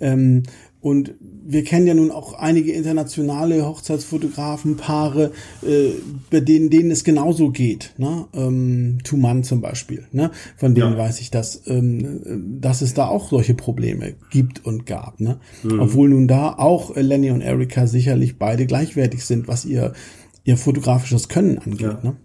[0.00, 0.42] Ähm,
[0.86, 5.32] und wir kennen ja nun auch einige internationale Hochzeitsfotografen, Paare,
[5.66, 5.90] äh,
[6.30, 7.92] bei denen, denen es genauso geht.
[7.98, 8.26] Ne?
[8.32, 10.06] Ähm, Tuman zum Beispiel.
[10.12, 10.30] Ne?
[10.56, 10.98] Von denen ja.
[10.98, 15.18] weiß ich, dass, ähm, dass es da auch solche Probleme gibt und gab.
[15.18, 15.40] Ne?
[15.64, 15.80] Mhm.
[15.80, 19.92] Obwohl nun da auch Lenny und Erika sicherlich beide gleichwertig sind, was ihr,
[20.44, 21.80] ihr fotografisches Können angeht.
[21.80, 22.00] Ja.
[22.00, 22.16] Ne?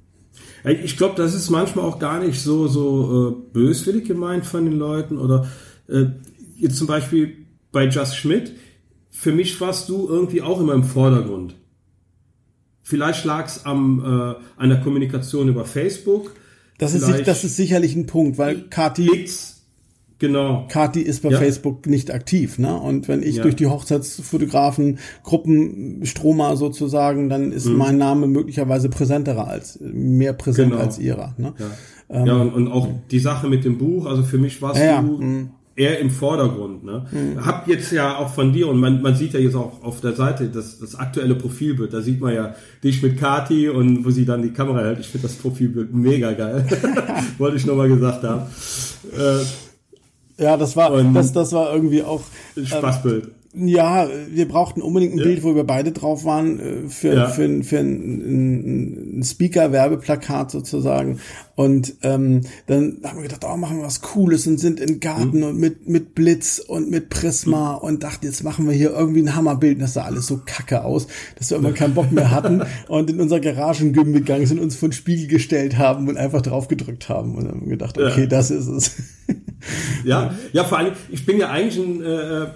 [0.83, 4.77] Ich glaube, das ist manchmal auch gar nicht so, so äh, böswillig gemeint von den
[4.77, 5.17] Leuten.
[5.17, 5.47] Oder
[5.89, 6.05] äh,
[6.61, 8.53] jetzt zum Beispiel bei Just Schmidt,
[9.09, 11.55] für mich warst du irgendwie auch immer im Vordergrund.
[12.83, 16.33] Vielleicht lag es am äh, einer Kommunikation über Facebook.
[16.77, 19.27] Das ist, das ist sicherlich ein Punkt, weil Kati
[20.21, 20.67] Genau.
[20.69, 21.39] Kati ist bei ja.
[21.39, 22.79] Facebook nicht aktiv, ne?
[22.79, 23.41] Und wenn ich ja.
[23.41, 27.77] durch die Hochzeitsfotografen Gruppen stroma sozusagen, dann ist mhm.
[27.77, 30.83] mein Name möglicherweise präsenterer als mehr präsent genau.
[30.83, 31.33] als ihrer.
[31.39, 31.53] Ne?
[31.57, 31.65] Ja,
[32.11, 35.17] ähm, ja und, und, auch die Sache mit dem Buch, also für mich warst du
[35.17, 35.49] mhm.
[35.75, 36.83] Eher im Vordergrund.
[36.83, 37.05] Ne?
[37.11, 37.45] Mhm.
[37.45, 40.13] Hab jetzt ja auch von dir und man, man sieht ja jetzt auch auf der
[40.13, 41.93] Seite das, das aktuelle Profilbild.
[41.93, 44.99] Da sieht man ja dich mit Kati und wo sie dann die Kamera hält.
[44.99, 46.65] Ich finde das Profilbild mega geil.
[47.37, 48.43] Wollte ich nochmal gesagt haben.
[49.17, 49.43] Äh,
[50.41, 52.21] ja, das war, und das, das war irgendwie auch.
[52.61, 53.25] Spaßbild.
[53.25, 55.25] Ähm, ja, wir brauchten unbedingt ein ja.
[55.25, 57.27] Bild, wo wir beide drauf waren, äh, für, ja.
[57.27, 61.19] für, für ein, ein Speaker-Werbeplakat sozusagen.
[61.55, 65.39] Und ähm, dann haben wir gedacht, oh, machen wir was Cooles und sind im Garten
[65.39, 65.43] mhm.
[65.43, 67.79] und mit, mit Blitz und mit Prisma mhm.
[67.79, 69.75] und dachten, jetzt machen wir hier irgendwie ein Hammerbild.
[69.75, 73.09] Und das sah alles so kacke aus, dass wir immer keinen Bock mehr hatten und
[73.09, 77.09] in unser Garagen gegangen sind, uns vor den Spiegel gestellt haben und einfach drauf gedrückt
[77.09, 77.35] haben.
[77.35, 78.27] Und dann haben wir gedacht, okay, ja.
[78.27, 78.91] das ist es.
[80.03, 82.47] Ja, ja, vor allem, ich bin ja eigentlich ein äh,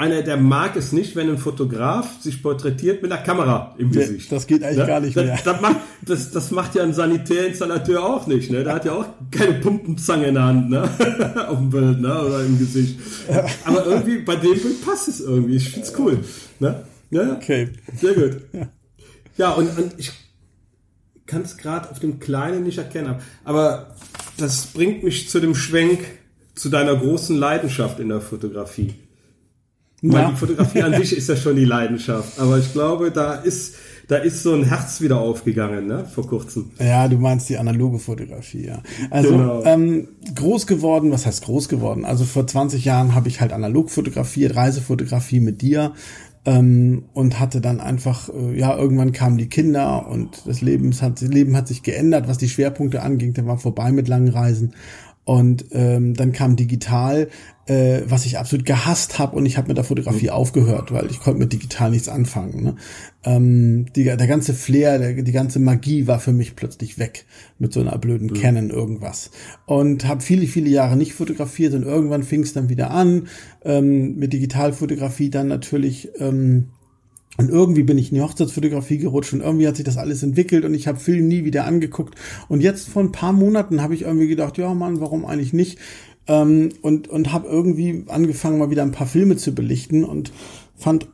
[0.00, 4.32] einer, der mag es nicht, wenn ein Fotograf sich porträtiert mit einer Kamera im Gesicht.
[4.32, 4.86] Das geht eigentlich ne?
[4.86, 5.26] gar nicht mehr.
[5.26, 8.50] Das, das, macht, das, das macht ja ein Sanitärinstallateur auch nicht.
[8.50, 8.64] Ne?
[8.64, 10.90] Der hat ja auch keine Pumpenzange in der Hand ne?
[11.48, 12.22] auf dem Bild ne?
[12.22, 12.98] oder im Gesicht.
[13.64, 15.56] Aber irgendwie bei dem Bild passt es irgendwie.
[15.56, 16.18] Ich finde es cool.
[16.60, 16.82] Ne?
[17.10, 17.68] Ja, okay.
[18.00, 18.40] Sehr gut.
[19.36, 20.12] Ja, und, und ich
[21.26, 23.16] kann es gerade auf dem Kleinen nicht erkennen.
[23.44, 23.94] Aber
[24.38, 26.00] das bringt mich zu dem Schwenk
[26.60, 28.92] zu deiner großen Leidenschaft in der Fotografie.
[30.02, 30.12] Ja.
[30.12, 32.38] Weil die Fotografie an sich ist ja schon die Leidenschaft.
[32.38, 33.76] Aber ich glaube, da ist,
[34.08, 36.70] da ist so ein Herz wieder aufgegangen, ne, vor kurzem.
[36.78, 38.82] Ja, du meinst die analoge Fotografie, ja.
[39.08, 39.64] Also genau.
[39.64, 42.04] ähm, groß geworden, was heißt groß geworden?
[42.04, 45.94] Also vor 20 Jahren habe ich halt analog fotografiert, Reisefotografie mit dir.
[46.46, 51.20] Ähm, und hatte dann einfach, äh, ja, irgendwann kamen die Kinder und das Leben hat,
[51.20, 54.72] das Leben hat sich geändert, was die Schwerpunkte anging, der war vorbei mit langen Reisen.
[55.24, 57.28] Und ähm, dann kam digital,
[57.66, 60.32] äh, was ich absolut gehasst habe und ich habe mit der Fotografie mhm.
[60.32, 62.64] aufgehört, weil ich konnte mit digital nichts anfangen.
[62.64, 62.76] Ne?
[63.22, 67.26] Ähm, die, der ganze Flair, der, die ganze Magie war für mich plötzlich weg
[67.58, 68.34] mit so einer blöden mhm.
[68.34, 69.30] Canon irgendwas.
[69.66, 73.28] Und habe viele, viele Jahre nicht fotografiert und irgendwann fing es dann wieder an
[73.64, 76.08] ähm, mit Digitalfotografie dann natürlich.
[76.18, 76.70] Ähm,
[77.40, 80.66] und irgendwie bin ich in die Hochzeitsfotografie gerutscht und irgendwie hat sich das alles entwickelt
[80.66, 82.14] und ich habe Film nie wieder angeguckt.
[82.48, 85.78] Und jetzt vor ein paar Monaten habe ich irgendwie gedacht, ja Mann, warum eigentlich nicht?
[86.26, 90.32] Ähm, und und habe irgendwie angefangen, mal wieder ein paar Filme zu belichten und
[90.76, 91.08] fand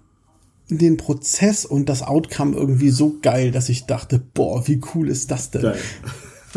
[0.69, 5.31] den Prozess und das Outcome irgendwie so geil, dass ich dachte, boah, wie cool ist
[5.31, 5.63] das denn?
[5.63, 5.79] Geil.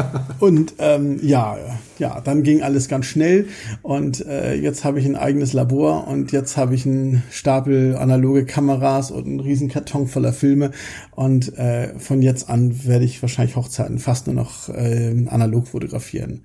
[0.39, 1.57] und ähm, ja,
[1.97, 3.47] ja, dann ging alles ganz schnell
[3.81, 8.45] und äh, jetzt habe ich ein eigenes Labor und jetzt habe ich einen Stapel analoge
[8.45, 10.71] Kameras und einen riesen Karton voller Filme
[11.11, 16.41] und äh, von jetzt an werde ich wahrscheinlich Hochzeiten fast nur noch äh, analog fotografieren.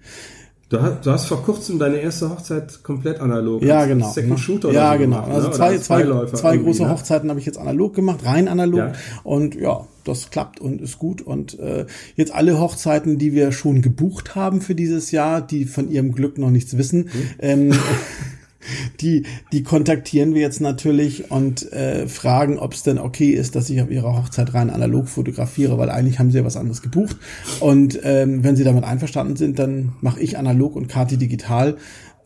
[0.71, 3.63] Du hast, du hast vor kurzem deine erste Hochzeit komplett analog.
[3.63, 4.11] Ja, genau.
[4.11, 4.39] Second ne?
[4.39, 5.17] Shooter oder Ja, so genau.
[5.17, 5.35] gemacht, ne?
[5.35, 6.91] Also Oder zwei, zwei, zwei irgendwie, große ne?
[6.91, 8.79] Hochzeiten habe ich jetzt analog gemacht, rein analog.
[8.79, 8.93] Ja.
[9.23, 11.23] Und ja, das klappt und ist gut.
[11.23, 11.87] Und äh,
[12.17, 16.39] jetzt alle Hochzeiten, die wir schon gebucht haben für dieses Jahr, die von ihrem Glück
[16.39, 17.73] noch nichts wissen, ähm,
[19.01, 23.71] die, die kontaktieren wir jetzt natürlich und äh, fragen, ob es denn okay ist, dass
[23.71, 27.17] ich auf ihrer Hochzeit rein analog fotografiere, weil eigentlich haben sie ja was anderes gebucht.
[27.61, 31.77] Und ähm, wenn sie damit einverstanden sind, dann mache ich analog und Kati digital.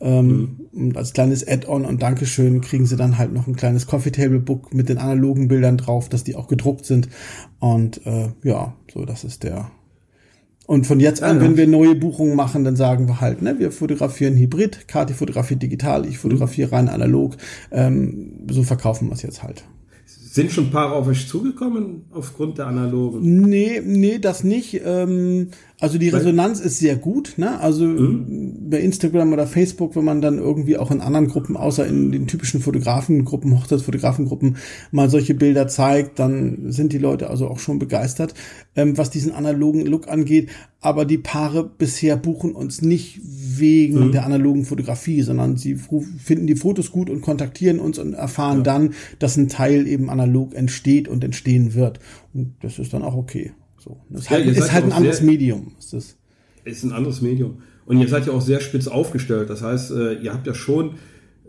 [0.01, 4.11] Ähm, Und als kleines Add-on und Dankeschön kriegen sie dann halt noch ein kleines Coffee
[4.11, 7.09] Table Book mit den analogen Bildern drauf, dass die auch gedruckt sind.
[7.59, 9.71] Und äh, ja, so das ist der.
[10.67, 11.57] Und von jetzt an, Ja, wenn ja.
[11.57, 16.05] wir neue Buchungen machen, dann sagen wir halt, ne, wir fotografieren Hybrid, Kati fotografiert digital,
[16.05, 17.37] ich fotografiere rein analog.
[17.71, 19.63] Ähm, so verkaufen wir es jetzt halt.
[20.05, 23.49] Sind schon ein paar auf euch zugekommen aufgrund der analogen?
[23.49, 24.79] Nee, nee, das nicht.
[24.85, 25.47] Ähm,
[25.81, 27.35] also die Resonanz ist sehr gut.
[27.37, 27.59] Ne?
[27.59, 27.95] Also
[28.69, 32.27] bei Instagram oder Facebook, wenn man dann irgendwie auch in anderen Gruppen, außer in den
[32.27, 34.57] typischen Fotografengruppen, Hochzeitsfotografengruppen,
[34.91, 38.33] mal solche Bilder zeigt, dann sind die Leute also auch schon begeistert,
[38.75, 40.49] ähm, was diesen analogen Look angeht.
[40.81, 46.55] Aber die Paare bisher buchen uns nicht wegen der analogen Fotografie, sondern sie finden die
[46.55, 51.23] Fotos gut und kontaktieren uns und erfahren dann, dass ein Teil eben analog entsteht und
[51.23, 51.99] entstehen wird.
[52.33, 53.51] Und das ist dann auch okay.
[53.79, 53.97] So.
[54.09, 55.71] Das ist Ja, halt, ist halt ein anderes sehr- Medium.
[55.79, 56.15] Ist das.
[56.65, 57.61] Ist ein anderes Medium.
[57.85, 59.49] Und ihr seid ja auch sehr spitz aufgestellt.
[59.49, 60.95] Das heißt, äh, ihr habt ja schon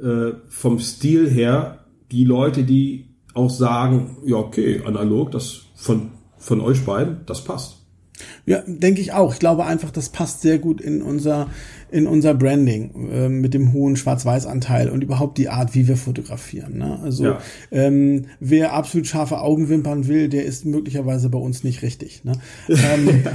[0.03, 6.61] äh, vom Stil her die Leute, die auch sagen, ja, okay, analog, das von, von
[6.61, 7.80] euch beiden, das passt.
[8.47, 9.33] Ja, denke ich auch.
[9.35, 11.49] Ich glaube einfach, das passt sehr gut in unser,
[11.91, 16.79] in unser Branding äh, mit dem hohen Schwarz-Weiß-Anteil und überhaupt die Art, wie wir fotografieren.
[16.79, 16.99] Ne?
[17.03, 17.39] Also Ja.
[17.71, 22.25] ähm, wer absolut scharfe Augenwimpern will, der ist möglicherweise bei uns nicht richtig.
[22.25, 22.33] Ne?
[22.69, 23.23] Ähm,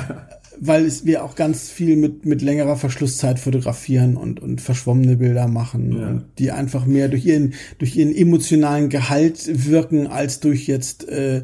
[0.58, 5.50] Weil es, wir auch ganz viel mit, mit längerer Verschlusszeit fotografieren und, und verschwommene Bilder
[5.50, 6.08] machen, Ja.
[6.08, 11.44] und die einfach mehr durch ihren, durch ihren emotionalen Gehalt wirken, als durch jetzt äh,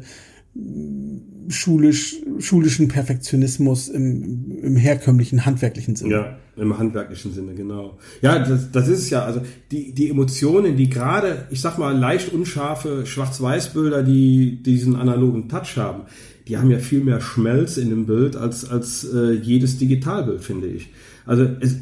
[1.48, 6.12] schulisch, schulischen Perfektionismus im, im herkömmlichen handwerklichen Sinne.
[6.12, 7.98] Ja, im handwerklichen Sinne, genau.
[8.20, 9.24] Ja, das, das ist es ja.
[9.24, 15.48] Also die, die Emotionen, die gerade, ich sag mal, leicht unscharfe Schwarz-Weiß-Bilder, die diesen analogen
[15.48, 16.02] Touch haben,
[16.48, 20.68] die haben ja viel mehr Schmelz in dem Bild als, als äh, jedes Digitalbild, finde
[20.68, 20.90] ich.
[21.24, 21.76] Also es,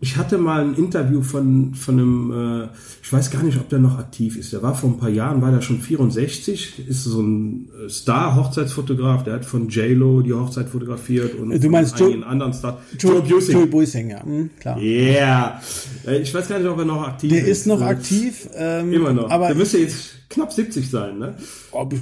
[0.00, 2.68] ich hatte mal ein Interview von, von einem, äh,
[3.10, 4.52] ich weiß gar nicht, ob der noch aktiv ist.
[4.52, 9.24] Der war vor ein paar Jahren, war der schon 64, ist so ein äh, Star-Hochzeitsfotograf,
[9.24, 12.76] der hat von J-Lo die Hochzeit fotografiert und Du meinst von einigen anderen Stars.
[12.98, 13.52] Joe, Joe Busey.
[13.52, 14.78] Joe Busing, ja, hm, klar.
[14.78, 15.60] Ja,
[16.06, 17.48] Äh, ich weiß gar nicht, ob er noch aktiv Der ist.
[17.62, 18.48] ist noch Äh, aktiv.
[18.56, 19.28] Ähm, Immer noch.
[19.28, 21.34] Aber der müsste jetzt knapp 70 sein, ne?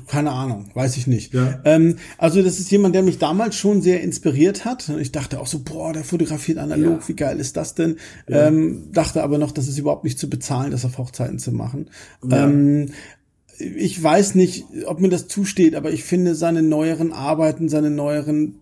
[0.06, 1.32] Keine Ahnung, weiß ich nicht.
[1.32, 1.60] Ja.
[1.64, 4.90] Ähm, also das ist jemand, der mich damals schon sehr inspiriert hat.
[5.00, 7.08] Ich dachte auch so, boah, der fotografiert analog, Ja.
[7.08, 7.96] wie geil ist das denn?
[8.28, 11.90] Ähm, dachte aber noch, das ist überhaupt nicht zu bezahlen, das auf Hochzeiten zu machen.
[12.22, 12.44] Ja.
[12.46, 12.90] Ähm,
[13.58, 18.60] ich weiß nicht, ob mir das zusteht, aber ich finde seine neueren Arbeiten, seine neueren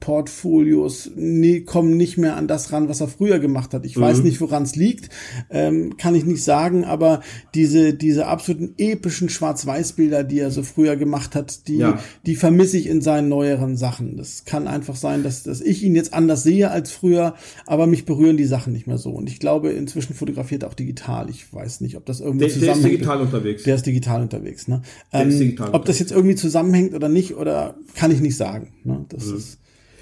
[0.00, 3.84] Portfolios nee, kommen nicht mehr an das ran, was er früher gemacht hat.
[3.84, 4.00] Ich Mhm.
[4.02, 5.10] weiß nicht, woran es liegt,
[5.50, 7.20] ähm, kann ich nicht sagen, aber
[7.54, 11.98] diese, diese absoluten epischen Schwarz-Weiß-Bilder, die er so früher gemacht hat, die, Ja.
[12.26, 14.16] die vermisse ich in seinen neueren Sachen.
[14.16, 17.34] Das kann einfach sein, dass, dass ich ihn jetzt anders sehe als früher,
[17.66, 19.10] aber mich berühren die Sachen nicht mehr so.
[19.10, 21.28] Und ich glaube, inzwischen fotografiert er auch digital.
[21.30, 22.94] Ich weiß nicht, ob das irgendwie Der, der ist zusammenhängt.
[22.94, 23.62] digital unterwegs.
[23.64, 24.68] Der ist digital unterwegs.
[24.68, 24.82] Ne?
[25.12, 25.98] Ähm, digital ob das unterwegs.
[25.98, 28.72] jetzt irgendwie zusammenhängt oder nicht, oder kann ich nicht sagen.
[28.84, 29.04] Ne?
[29.08, 29.36] Das Mhm.
[29.36, 29.47] ist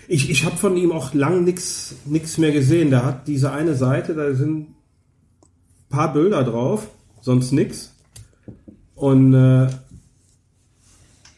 [0.08, 2.90] Ich, ich habe von ihm auch lang nix mehr gesehen.
[2.90, 4.68] Der hat diese eine Seite, da sind
[5.88, 6.88] paar Bilder drauf,
[7.20, 7.92] sonst nix.
[8.94, 9.68] Und äh,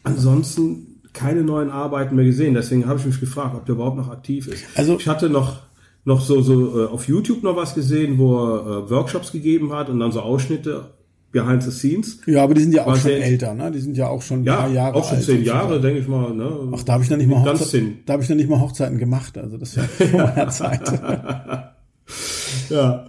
[0.03, 2.53] ansonsten keine neuen Arbeiten mehr gesehen.
[2.53, 4.63] Deswegen habe ich mich gefragt, ob der überhaupt noch aktiv ist.
[4.75, 5.59] Also- ich hatte noch
[6.05, 9.89] noch so so äh, auf YouTube noch was gesehen, wo er äh, Workshops gegeben hat
[9.89, 10.93] und dann so Ausschnitte
[11.31, 12.17] behind the scenes.
[12.25, 13.69] ja, aber die sind ja auch schon älter, ne?
[13.71, 15.25] Die sind ja auch schon ein Ja, paar Jahre auch schon alt.
[15.25, 16.33] zehn Jahre, denke ich mal.
[16.33, 16.71] Ne?
[16.73, 17.99] Ach, da habe ich noch nicht mal Ganz Hochzeit, zehn.
[18.05, 20.81] da habe ich noch nicht mal Hochzeiten gemacht, also das war vor meiner Zeit.
[22.69, 23.05] Ja,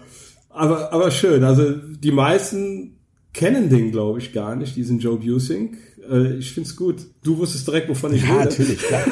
[0.50, 1.44] aber, aber schön.
[1.44, 2.96] Also die meisten
[3.32, 5.76] kennen den, glaube ich, gar nicht, diesen Joe Busing.
[6.10, 7.06] Äh, ich find's gut.
[7.22, 8.44] Du wusstest direkt, wovon ich Ja, rede.
[8.50, 9.02] natürlich, klar.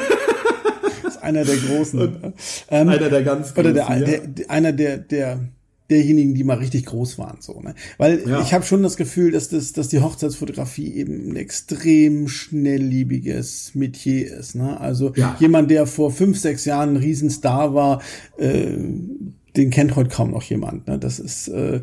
[1.03, 1.99] Das ist einer der großen.
[2.69, 4.17] ähm, Einer der ganz oder der, Großen, ja.
[4.27, 5.39] der, einer der, der
[5.89, 7.75] derjenigen, die mal richtig groß waren, so, ne?
[7.97, 8.41] Weil ja.
[8.41, 14.37] ich habe schon das Gefühl, dass das, dass die Hochzeitsfotografie eben ein extrem schnellliebiges Metier
[14.37, 14.79] ist, ne?
[14.79, 15.35] Also ja.
[15.39, 18.01] jemand, der vor fünf, sechs Jahren ein Riesenstar war,
[18.37, 18.77] äh,
[19.55, 20.87] den kennt heute kaum noch jemand.
[20.87, 20.99] Ne?
[20.99, 21.81] Das ist äh,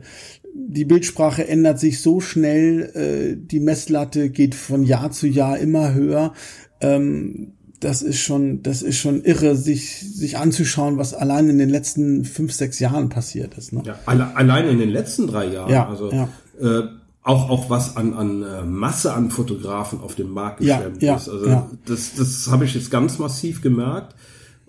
[0.58, 5.92] die Bildsprache ändert sich so schnell, äh, die Messlatte geht von Jahr zu Jahr immer
[5.94, 6.32] höher.
[6.80, 11.68] Ähm, das ist schon, das ist schon irre, sich, sich anzuschauen, was allein in den
[11.68, 13.72] letzten fünf, sechs Jahren passiert ist.
[13.72, 13.82] Ne?
[13.84, 15.70] Ja, alle, allein in den letzten drei Jahren.
[15.70, 16.28] Ja, also ja.
[16.60, 16.88] Äh,
[17.22, 21.28] auch, auch was an, an äh, Masse an Fotografen auf dem Markt geschwemmt ja, ist.
[21.28, 21.70] Also ja.
[21.84, 24.14] das, das habe ich jetzt ganz massiv gemerkt.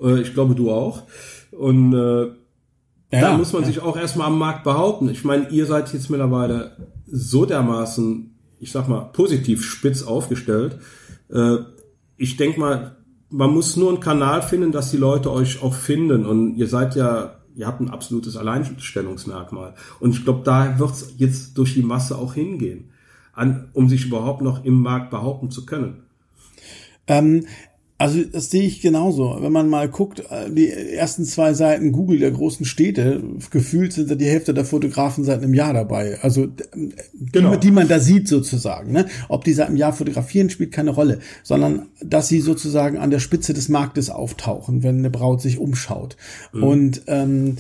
[0.02, 1.04] Äh, ich glaube, du auch.
[1.52, 2.26] Und äh,
[3.12, 5.08] ja, da muss man sich auch erstmal am Markt behaupten.
[5.10, 10.80] Ich meine, ihr seid jetzt mittlerweile so dermaßen, ich sag mal, positiv spitz aufgestellt.
[11.32, 11.58] Äh,
[12.17, 12.97] ich denke mal,
[13.30, 16.26] man muss nur einen Kanal finden, dass die Leute euch auch finden.
[16.26, 19.76] Und ihr seid ja, ihr habt ein absolutes Alleinstellungsmerkmal.
[20.00, 22.92] Und ich glaube, da wird es jetzt durch die Masse auch hingehen,
[23.34, 26.04] an, um sich überhaupt noch im Markt behaupten zu können.
[27.08, 27.46] Ähm,
[28.00, 29.38] also das sehe ich genauso.
[29.40, 34.12] Wenn man mal guckt, äh, die ersten zwei Seiten Google der großen Städte, gefühlt sind
[34.12, 36.20] da die Hälfte der Fotografen seit einem Jahr dabei.
[36.22, 36.48] Also
[37.32, 37.56] genau.
[37.56, 38.92] die, die man da sieht sozusagen.
[38.92, 39.08] Ne?
[39.30, 43.20] Ob die seit einem Jahr fotografieren, spielt keine Rolle, sondern dass sie sozusagen an der
[43.20, 46.18] Spitze des Marktes auftauchen, wenn eine Braut sich umschaut.
[46.54, 46.64] Mhm.
[46.64, 47.58] Und ähm,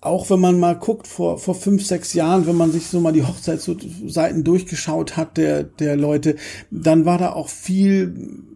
[0.00, 3.12] auch wenn man mal guckt, vor, vor fünf, sechs Jahren, wenn man sich so mal
[3.12, 6.36] die Hochzeitsseiten durchgeschaut hat der, der Leute,
[6.70, 8.53] dann war da auch viel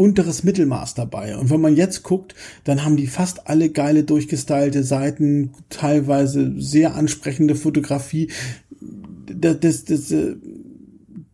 [0.00, 1.36] unteres Mittelmaß dabei.
[1.36, 2.34] Und wenn man jetzt guckt,
[2.64, 8.30] dann haben die fast alle geile durchgestylte Seiten, teilweise sehr ansprechende Fotografie.
[9.26, 10.36] Das, das, das, äh,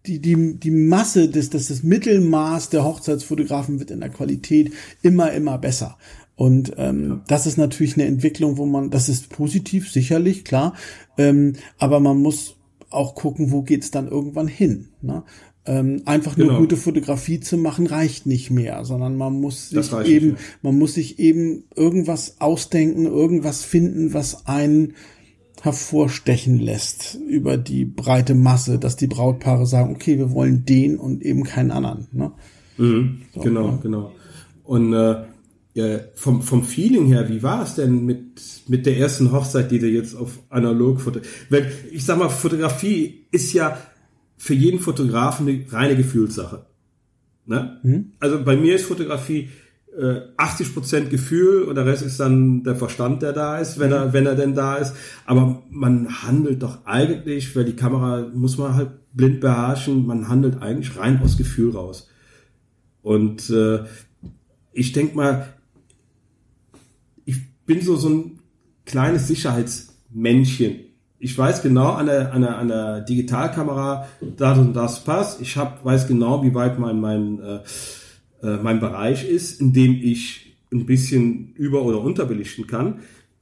[0.06, 5.30] die, die, die Masse, das, das, das Mittelmaß der Hochzeitsfotografen wird in der Qualität immer,
[5.30, 5.96] immer besser.
[6.34, 7.24] Und ähm, ja.
[7.28, 10.74] das ist natürlich eine Entwicklung, wo man, das ist positiv, sicherlich, klar,
[11.18, 12.56] ähm, aber man muss
[12.90, 14.88] auch gucken, wo geht's dann irgendwann hin.
[15.02, 15.22] Ne?
[15.68, 16.60] Ähm, einfach nur genau.
[16.60, 21.18] gute Fotografie zu machen reicht nicht mehr, sondern man muss sich eben, man muss sich
[21.18, 24.94] eben irgendwas ausdenken, irgendwas finden, was einen
[25.62, 31.22] hervorstechen lässt über die breite Masse, dass die Brautpaare sagen, okay, wir wollen den und
[31.22, 32.06] eben keinen anderen.
[32.12, 32.32] Ne?
[32.76, 33.78] Mhm, so, genau, ja.
[33.82, 34.12] genau.
[34.62, 35.24] Und äh,
[35.74, 39.78] ja, vom, vom Feeling her, wie war es denn mit, mit der ersten Hochzeit, die
[39.78, 41.20] du jetzt auf analog foto?
[41.50, 43.76] Weil ich sag mal, Fotografie ist ja
[44.36, 46.66] für jeden Fotografen eine reine Gefühlssache.
[47.46, 47.80] Ne?
[47.82, 48.12] Mhm.
[48.20, 49.50] Also bei mir ist Fotografie
[49.96, 54.06] äh, 80% Gefühl und der Rest ist dann der Verstand, der da ist, wenn er,
[54.06, 54.12] mhm.
[54.12, 54.94] wenn er denn da ist.
[55.24, 60.60] Aber man handelt doch eigentlich, weil die Kamera muss man halt blind beherrschen, man handelt
[60.60, 62.08] eigentlich rein aus Gefühl raus.
[63.02, 63.84] Und äh,
[64.72, 65.54] ich denk mal,
[67.24, 68.40] ich bin so so ein
[68.84, 70.85] kleines Sicherheitsmännchen
[71.18, 75.40] ich weiß genau an der, an der, an der Digitalkamera, das und das passt.
[75.40, 77.60] Ich hab, weiß genau, wie weit mein, mein, äh,
[78.42, 83.00] äh, mein Bereich ist, in dem ich ein bisschen über- oder unterbelichten kann.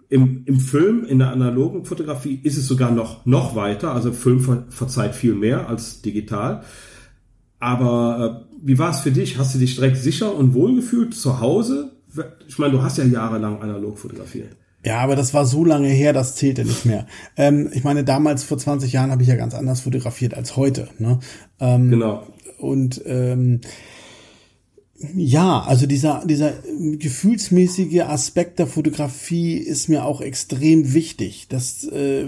[0.09, 3.93] Im, Im Film, in der analogen Fotografie ist es sogar noch, noch weiter.
[3.93, 6.63] Also Film ver, verzeiht viel mehr als digital.
[7.59, 9.39] Aber äh, wie war es für dich?
[9.39, 11.93] Hast du dich direkt sicher und wohlgefühlt zu Hause?
[12.47, 14.55] Ich meine, du hast ja jahrelang analog fotografiert.
[14.85, 17.07] Ja, aber das war so lange her, das zählte nicht mehr.
[17.37, 20.89] Ähm, ich meine, damals vor 20 Jahren habe ich ja ganz anders fotografiert als heute.
[20.99, 21.21] Ne?
[21.59, 22.27] Ähm, genau.
[22.59, 23.63] Und ähm,
[25.15, 26.53] ja, also dieser, dieser
[26.99, 31.47] gefühlsmäßige Aspekt der Fotografie ist mir auch extrem wichtig.
[31.49, 32.27] Das äh,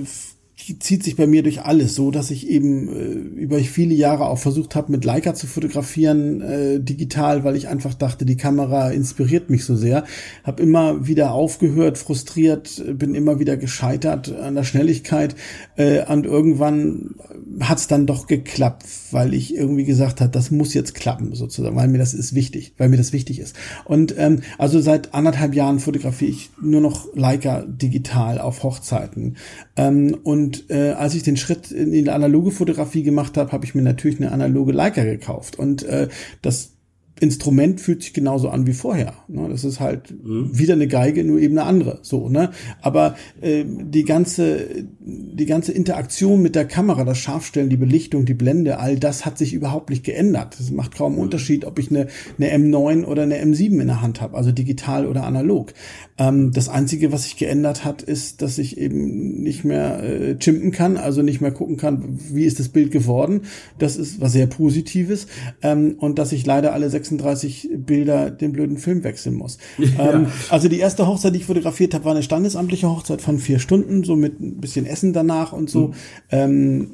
[0.56, 4.38] zieht sich bei mir durch alles, so dass ich eben äh, über viele Jahre auch
[4.38, 9.50] versucht habe, mit Leica zu fotografieren, äh, digital, weil ich einfach dachte, die Kamera inspiriert
[9.50, 10.04] mich so sehr.
[10.44, 15.36] Habe immer wieder aufgehört, frustriert, bin immer wieder gescheitert an der Schnelligkeit
[15.76, 17.14] äh, und irgendwann
[17.60, 21.76] hat es dann doch geklappt, weil ich irgendwie gesagt habe, das muss jetzt klappen, sozusagen,
[21.76, 23.54] weil mir das ist wichtig, weil mir das wichtig ist.
[23.84, 29.36] Und ähm, also seit anderthalb Jahren fotografiere ich nur noch Leica digital auf Hochzeiten.
[29.76, 33.74] Ähm, und äh, als ich den Schritt in die analoge Fotografie gemacht habe, habe ich
[33.74, 35.58] mir natürlich eine analoge Leica gekauft.
[35.58, 36.08] Und äh,
[36.42, 36.75] das
[37.18, 39.14] Instrument fühlt sich genauso an wie vorher.
[39.28, 39.48] Ne?
[39.48, 40.50] Das ist halt mhm.
[40.52, 41.98] wieder eine Geige, nur eben eine andere.
[42.02, 42.50] So, ne?
[42.82, 48.34] Aber äh, die ganze, die ganze Interaktion mit der Kamera, das Scharfstellen, die Belichtung, die
[48.34, 50.58] Blende, all das hat sich überhaupt nicht geändert.
[50.60, 54.02] Es macht kaum einen Unterschied, ob ich eine, eine M9 oder eine M7 in der
[54.02, 55.72] Hand habe, also digital oder analog.
[56.18, 60.70] Ähm, das Einzige, was sich geändert hat, ist, dass ich eben nicht mehr äh, chimpen
[60.70, 63.42] kann, also nicht mehr gucken kann, wie ist das Bild geworden.
[63.78, 65.28] Das ist was sehr Positives.
[65.62, 69.58] Ähm, und dass ich leider alle sechs 36 Bilder den blöden Film wechseln muss.
[69.78, 70.14] Ja.
[70.14, 73.58] Ähm, also die erste Hochzeit, die ich fotografiert habe, war eine standesamtliche Hochzeit von vier
[73.58, 75.88] Stunden, so mit ein bisschen Essen danach und so.
[75.88, 75.94] Mhm.
[76.30, 76.90] Ähm,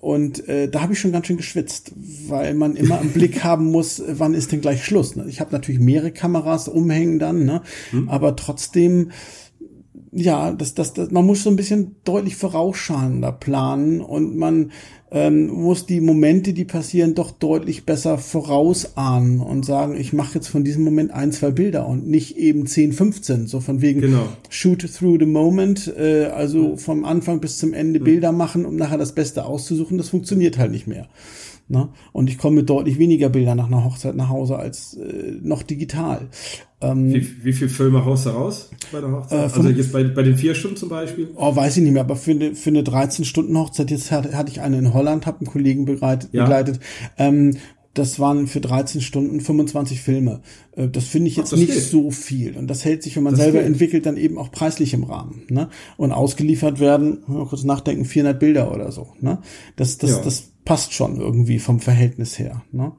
[0.00, 1.92] und äh, da habe ich schon ganz schön geschwitzt,
[2.28, 5.16] weil man immer im Blick haben muss, wann ist denn gleich Schluss.
[5.16, 5.26] Ne?
[5.28, 7.62] Ich habe natürlich mehrere Kameras umhängen dann, ne?
[7.90, 8.08] Mhm.
[8.08, 9.10] aber trotzdem
[10.18, 14.72] ja, das, das, das, man muss so ein bisschen deutlich vorausschauender planen und man
[15.10, 20.48] ähm, muss die Momente, die passieren, doch deutlich besser vorausahnen und sagen, ich mache jetzt
[20.48, 24.26] von diesem Moment ein, zwei Bilder und nicht eben 10, 15, so von wegen genau.
[24.48, 28.04] shoot through the moment, äh, also vom Anfang bis zum Ende mhm.
[28.04, 31.08] Bilder machen, um nachher das Beste auszusuchen, das funktioniert halt nicht mehr.
[31.68, 31.88] Ne?
[32.12, 35.64] Und ich komme mit deutlich weniger Bildern nach einer Hochzeit nach Hause als äh, noch
[35.64, 36.28] digital.
[36.80, 39.38] Ähm, wie, wie viele Filme haust du raus bei der Hochzeit?
[39.38, 41.30] Äh, also jetzt bei, bei den vier Stunden zum Beispiel?
[41.34, 44.60] Oh, weiß ich nicht mehr, aber für eine, für eine 13-Stunden-Hochzeit, jetzt hatte, hatte ich
[44.60, 46.30] eine in Holland, habe einen Kollegen begleitet.
[46.32, 46.44] Ja.
[46.44, 46.78] begleitet
[47.18, 47.56] ähm,
[47.98, 50.42] das waren für 13 Stunden 25 Filme.
[50.72, 51.82] Äh, das finde ich jetzt Ach, nicht geht.
[51.82, 52.56] so viel.
[52.56, 53.66] Und das hält sich, wenn man das selber geht.
[53.66, 55.42] entwickelt, dann eben auch preislich im Rahmen.
[55.48, 55.68] Ne?
[55.96, 59.08] Und ausgeliefert werden, mal kurz nachdenken, 400 Bilder oder so.
[59.20, 59.38] Ne?
[59.76, 60.22] Das, das, ja.
[60.22, 62.62] das passt schon irgendwie vom Verhältnis her.
[62.70, 62.92] Ne?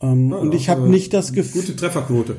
[0.00, 1.62] Ähm, ja, und ich habe nicht das Gefühl.
[1.62, 2.36] Gute Trefferquote.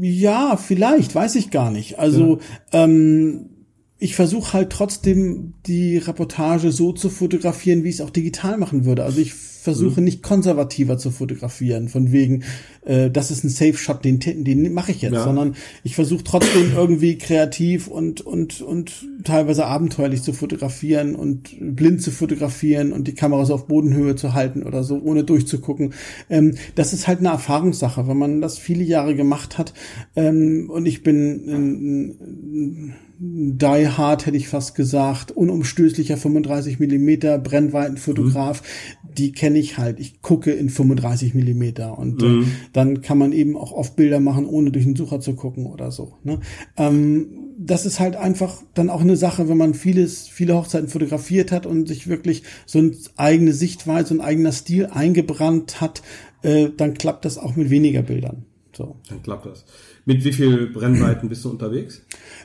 [0.00, 1.98] Ja, vielleicht, weiß ich gar nicht.
[1.98, 2.38] Also
[2.72, 2.84] ja.
[2.84, 3.50] ähm,
[3.98, 8.84] ich versuche halt trotzdem die Reportage so zu fotografieren, wie ich es auch digital machen
[8.84, 9.04] würde.
[9.04, 9.32] Also ich
[9.62, 10.06] versuche mhm.
[10.06, 12.42] nicht konservativer zu fotografieren, von wegen,
[12.84, 15.24] äh, das ist ein Safe Shot, den, den mache ich jetzt, ja.
[15.24, 15.54] sondern
[15.84, 22.10] ich versuche trotzdem irgendwie kreativ und, und, und teilweise abenteuerlich zu fotografieren und blind zu
[22.10, 25.94] fotografieren und die Kamera so auf Bodenhöhe zu halten oder so, ohne durchzugucken.
[26.28, 29.72] Ähm, das ist halt eine Erfahrungssache, wenn man das viele Jahre gemacht hat
[30.16, 38.62] ähm, und ich bin ein, die Hard, hätte ich fast gesagt, unumstößlicher 35 Millimeter Brennweitenfotograf,
[38.62, 39.14] mhm.
[39.14, 40.00] die kenne ich halt.
[40.00, 42.42] Ich gucke in 35 Millimeter und äh, mhm.
[42.42, 45.66] äh, dann kann man eben auch oft Bilder machen, ohne durch den Sucher zu gucken
[45.66, 46.14] oder so.
[46.24, 46.40] Ne?
[46.76, 51.52] Ähm, das ist halt einfach dann auch eine Sache, wenn man vieles, viele Hochzeiten fotografiert
[51.52, 56.02] hat und sich wirklich so eine eigene Sichtweise und eigener Stil eingebrannt hat,
[56.42, 58.44] äh, dann klappt das auch mit weniger Bildern.
[58.74, 58.96] So.
[59.08, 59.64] Dann klappt das.
[60.04, 62.02] Mit wie viel Brennweiten bist du unterwegs?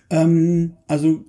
[0.09, 1.23] Ähm, also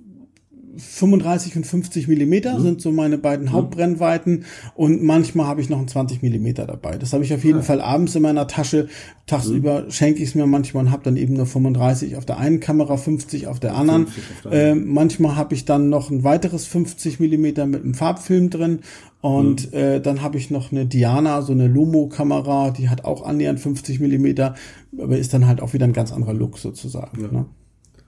[0.79, 2.63] 35 und 50 Millimeter mhm.
[2.63, 3.51] sind so meine beiden mhm.
[3.51, 6.97] Hauptbrennweiten und manchmal habe ich noch einen 20 Millimeter dabei.
[6.97, 7.63] Das habe ich auf jeden ah.
[7.63, 8.87] Fall abends in meiner Tasche.
[9.27, 9.91] Tagsüber mhm.
[9.91, 12.97] schenke ich es mir manchmal und habe dann eben nur 35 auf der einen Kamera,
[12.97, 14.07] 50 auf der anderen.
[14.07, 18.49] Auf der äh, manchmal habe ich dann noch ein weiteres 50 Millimeter mit einem Farbfilm
[18.49, 18.79] drin
[19.21, 19.77] und mhm.
[19.77, 23.99] äh, dann habe ich noch eine Diana, so eine Lumo-Kamera, die hat auch annähernd 50
[23.99, 24.55] Millimeter,
[24.97, 27.21] aber ist dann halt auch wieder ein ganz anderer Look sozusagen.
[27.21, 27.31] Ja.
[27.31, 27.45] Ne?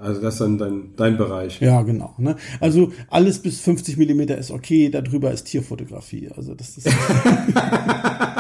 [0.02, 1.62] Also das ist dann dein, dein Bereich.
[1.62, 2.16] Ja, genau.
[2.18, 2.36] Ne?
[2.60, 6.30] Also alles bis 50 Millimeter ist okay, darüber ist Tierfotografie.
[6.36, 6.88] Also das ist.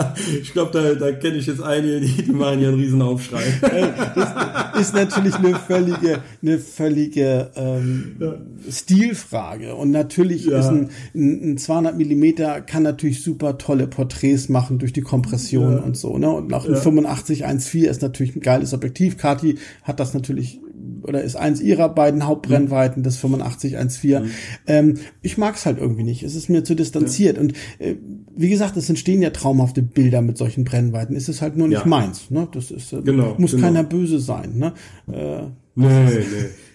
[0.42, 3.42] ich glaube, da, da kenne ich jetzt einige, die, die machen hier einen riesen Aufschrei.
[3.60, 8.34] das ist natürlich eine völlige, eine völlige ähm, ja.
[8.70, 9.74] Stilfrage.
[9.74, 10.60] Und natürlich ja.
[10.60, 15.82] ist ein, ein 200 Millimeter kann natürlich super tolle Porträts machen durch die Kompression ja.
[15.82, 16.18] und so.
[16.18, 16.30] Ne?
[16.30, 19.16] Und auch ein 85 1.4 ist natürlich ein geiles Objektiv.
[19.16, 20.60] Kati hat das natürlich
[21.02, 24.20] oder ist eins ihrer beiden Hauptbrennweiten, das 85 1.4.
[24.20, 24.30] Mhm.
[24.66, 26.22] Ähm, ich mag es halt irgendwie nicht.
[26.22, 27.36] Es ist mir zu distanziert.
[27.36, 27.42] Ja.
[27.42, 27.96] Und äh,
[28.36, 31.16] wie gesagt, es entstehen ja traumhafte Bilder mit solchen Brennweiten.
[31.16, 31.86] Es ist halt nur nicht ja.
[31.86, 32.30] meins.
[32.30, 32.48] Ne?
[32.52, 33.66] Das ist, äh, genau, muss genau.
[33.66, 34.58] keiner böse sein.
[34.58, 34.72] Ne?
[35.12, 35.42] Äh,
[35.74, 35.86] nee,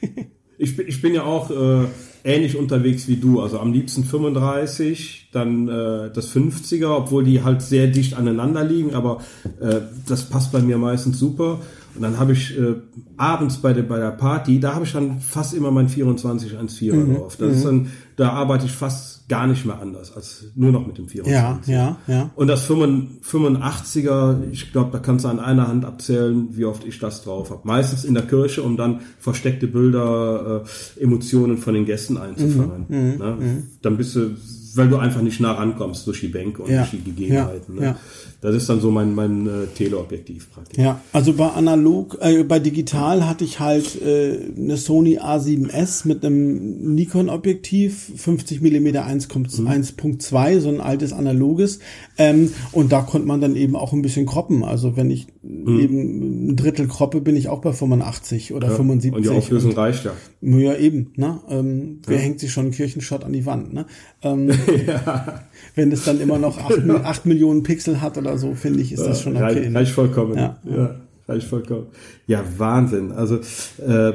[0.02, 0.10] nee.
[0.58, 1.86] ich, bin, ich bin ja auch äh,
[2.26, 3.40] ähnlich unterwegs wie du.
[3.40, 8.96] Also am liebsten 35, dann äh, das 50er, obwohl die halt sehr dicht aneinander liegen,
[8.96, 9.22] aber
[9.62, 11.62] äh, das passt bei mir meistens super.
[11.96, 12.76] Und dann habe ich äh,
[13.18, 16.94] abends bei der, bei der Party, da habe ich dann fast immer mein 24 1.4
[16.94, 17.16] mhm.
[17.16, 17.38] drauf.
[17.38, 17.54] Das mhm.
[17.56, 21.08] ist dann, da arbeite ich fast gar nicht mehr anders als nur noch mit dem
[21.08, 21.34] 24.
[21.34, 22.30] Ja, ja, ja.
[22.36, 27.00] Und das 85er, ich glaube, da kannst du an einer Hand abzählen, wie oft ich
[27.00, 27.62] das drauf habe.
[27.64, 32.86] Meistens in der Kirche, um dann versteckte Bilder, äh, Emotionen von den Gästen einzufangen.
[32.88, 32.98] Mhm.
[32.98, 33.18] mhm.
[33.18, 33.64] Ne?
[33.82, 34.36] Dann bist du
[34.76, 36.80] weil du einfach nicht nah rankommst durch die Bänke und ja.
[36.80, 37.76] durch die Gegebenheiten.
[37.76, 37.82] Ja.
[37.82, 37.86] Ne?
[37.88, 37.98] Ja.
[38.42, 40.78] Das ist dann so mein, mein äh, Teleobjektiv praktisch.
[40.78, 46.24] Ja, also bei analog, äh, bei digital hatte ich halt äh, eine Sony A7S mit
[46.24, 51.80] einem Nikon-Objektiv, 50 mm 1.2, so ein altes analoges.
[52.20, 54.64] Ähm, und da konnte man dann eben auch ein bisschen kroppen.
[54.64, 55.80] Also wenn ich mhm.
[55.80, 59.14] eben ein Drittel kroppe, bin ich auch bei 85 oder ja, 75.
[59.14, 60.12] Und die Auflösung und, reicht ja.
[60.42, 61.14] Ja, eben.
[61.16, 61.40] Ne?
[61.50, 63.74] Ähm, wer hängt sich schon einen Kirchenshot an die Wand?
[63.74, 63.88] Ne?
[64.22, 64.52] Ähm,
[64.88, 65.42] ja.
[65.76, 66.96] Wenn es dann immer noch 8, genau.
[66.96, 69.44] 8 Millionen Pixel hat oder so, finde ich, ist ja, das schon okay.
[69.44, 69.80] Reich, ne?
[69.80, 70.38] reich vollkommen.
[70.38, 70.58] Ja.
[70.64, 70.96] ja,
[71.28, 71.88] reich vollkommen.
[72.28, 73.12] Ja, Wahnsinn.
[73.12, 73.40] Also
[73.86, 74.14] äh,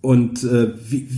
[0.00, 1.08] und äh, wie,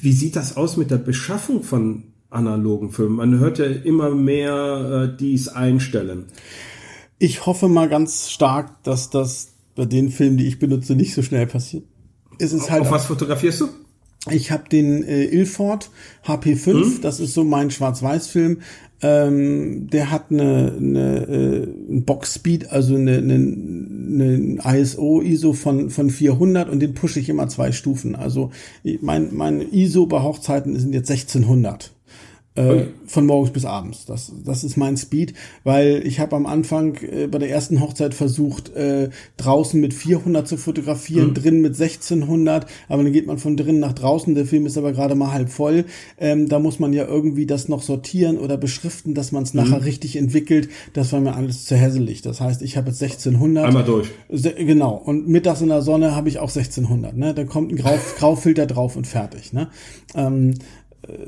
[0.00, 3.16] wie sieht das aus mit der Beschaffung von analogen Filmen?
[3.16, 6.26] Man hört ja immer mehr äh, dies einstellen.
[7.18, 11.22] Ich hoffe mal ganz stark, dass das bei den Filmen, die ich benutze, nicht so
[11.22, 11.84] schnell passiert.
[12.38, 13.68] Es ist halt Auf was fotografierst du?
[14.30, 15.90] Ich habe den äh, Ilford
[16.26, 16.98] HP5, hm?
[17.02, 18.58] das ist so mein Schwarz-Weiß-Film.
[19.02, 21.66] Ähm, der hat eine, eine, äh,
[22.00, 27.72] Box-Speed, also eine, eine, eine ISO-ISO von, von 400 und den pushe ich immer zwei
[27.72, 28.14] Stufen.
[28.14, 28.50] Also
[29.02, 31.93] mein, mein ISO bei Hochzeiten sind jetzt 1600.
[32.56, 34.06] Äh, von morgens bis abends.
[34.06, 35.34] Das, das ist mein Speed,
[35.64, 40.46] weil ich habe am Anfang äh, bei der ersten Hochzeit versucht, äh, draußen mit 400
[40.46, 41.34] zu fotografieren, mhm.
[41.34, 44.92] drin mit 1600, aber dann geht man von drinnen nach draußen, der Film ist aber
[44.92, 45.84] gerade mal halb voll.
[46.16, 49.62] Ähm, da muss man ja irgendwie das noch sortieren oder beschriften, dass man es mhm.
[49.62, 50.68] nachher richtig entwickelt.
[50.92, 52.22] Das war mir alles zu hässlich.
[52.22, 53.64] Das heißt, ich habe jetzt 1600.
[53.64, 54.08] Einmal durch.
[54.28, 54.94] Genau.
[54.94, 57.16] Und mittags in der Sonne habe ich auch 1600.
[57.16, 57.34] Ne?
[57.34, 59.52] Da kommt ein Grau, Graufilter drauf und fertig.
[59.52, 59.70] Ne?
[60.14, 60.54] Ähm,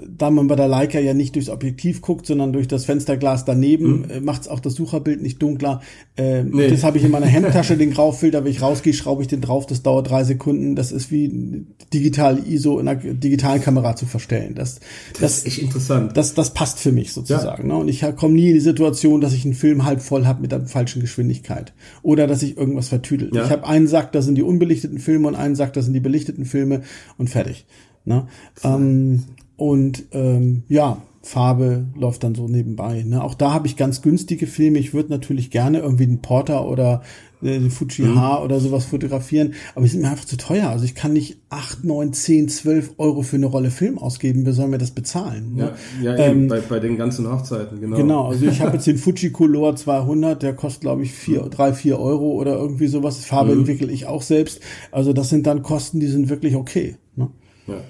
[0.09, 4.03] da man bei der Leica ja nicht durchs Objektiv guckt, sondern durch das Fensterglas daneben,
[4.03, 4.11] mhm.
[4.11, 5.81] äh, macht es auch das Sucherbild nicht dunkler.
[6.17, 6.69] Äh, nee.
[6.69, 8.45] Das habe ich in meiner Hemdtasche, den Graufilter.
[8.45, 9.67] Wenn ich rausgehe, schraube ich den drauf.
[9.67, 10.77] Das dauert drei Sekunden.
[10.77, 14.55] Das ist wie digital ISO in einer digitalen Kamera zu verstellen.
[14.55, 14.81] Das,
[15.13, 16.17] das, das ist echt interessant.
[16.17, 17.69] Das, das passt für mich sozusagen.
[17.69, 17.75] Ja.
[17.75, 17.81] Ne?
[17.81, 20.53] Und ich komme nie in die Situation, dass ich einen Film halb voll habe mit
[20.53, 21.73] der falschen Geschwindigkeit.
[22.03, 23.31] Oder dass ich irgendwas vertüdel.
[23.35, 23.45] Ja.
[23.45, 26.01] Ich habe einen Sack, das sind die unbelichteten Filme und einen Sack, das sind die
[26.01, 26.83] belichteten Filme
[27.19, 27.67] und fertig.
[28.07, 28.29] Ne?
[28.63, 29.25] Ähm,
[29.57, 33.03] und ähm, ja, Farbe läuft dann so nebenbei.
[33.03, 33.23] Ne?
[33.23, 34.79] Auch da habe ich ganz günstige Filme.
[34.79, 37.03] Ich würde natürlich gerne irgendwie den Porter oder
[37.43, 38.21] äh, den Fuji mhm.
[38.21, 40.69] H oder sowas fotografieren, aber die sind mir einfach zu teuer.
[40.69, 44.47] Also ich kann nicht acht, neun, zehn, zwölf Euro für eine Rolle Film ausgeben.
[44.47, 45.55] Wer soll mir das bezahlen?
[45.55, 45.73] Ne?
[46.01, 47.97] Ja, ja ähm, bei, bei den ganzen Hochzeiten, genau.
[47.97, 51.51] Genau, also ich habe jetzt den Fuji Color 200, der kostet glaube ich vier, mhm.
[51.51, 53.25] drei, vier Euro oder irgendwie sowas.
[53.25, 53.61] Farbe mhm.
[53.61, 54.61] entwickle ich auch selbst.
[54.93, 56.97] Also das sind dann Kosten, die sind wirklich okay.
[57.17, 57.31] Ne?
[57.67, 57.81] Ja.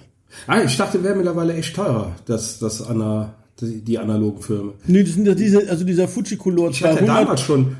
[0.46, 4.72] Ah, ich dachte, wäre mittlerweile echt teurer, das, das Ana, die analogen Filme.
[4.86, 6.74] Nee, das sind ja diese, also dieser Fujicolor 200.
[6.74, 7.76] Ich hatte damals schon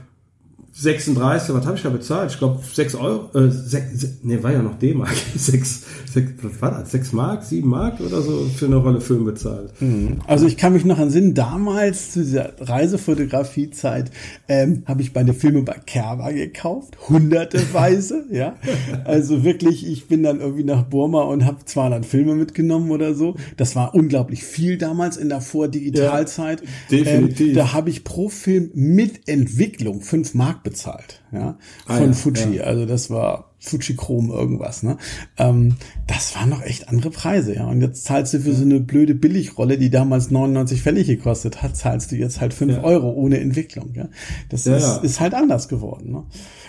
[0.79, 2.33] 36, was habe ich da bezahlt?
[2.33, 5.14] Ich glaube 6 Euro, äh, 6, nee, war ja noch D-Mark.
[5.35, 6.91] 6, 6, was war das?
[6.91, 9.72] 6 Mark, 7 Mark oder so für eine Rolle Film bezahlt.
[9.81, 10.18] Mhm.
[10.27, 14.11] Also ich kann mich noch entsinnen, damals zu dieser Reisefotografie-Zeit
[14.49, 18.57] ähm, habe ich meine Filme bei Kerber gekauft, hunderteweise, ja.
[19.05, 23.37] Also wirklich, ich bin dann irgendwie nach Burma und habe 200 Filme mitgenommen oder so.
[23.57, 26.61] Das war unglaublich viel damals in der Vordigitalzeit.
[26.61, 27.49] Ja, definitiv.
[27.49, 31.56] Ähm, da habe ich pro Film mit Entwicklung 5 Mark bezahlt, ja,
[31.86, 32.56] ah, von ja, Fuji.
[32.56, 32.64] Ja.
[32.64, 34.98] Also das war Fuji Chrome irgendwas, ne?
[35.38, 35.76] Ähm,
[36.08, 37.66] das waren noch echt andere Preise, ja.
[37.66, 41.76] Und jetzt zahlst du für so eine blöde Billigrolle, die damals 99 Pfennig gekostet hat,
[41.76, 42.82] zahlst du jetzt halt 5 ja.
[42.82, 44.08] Euro ohne Entwicklung, ja.
[44.48, 46.24] Das ist, ist halt anders geworden, ne?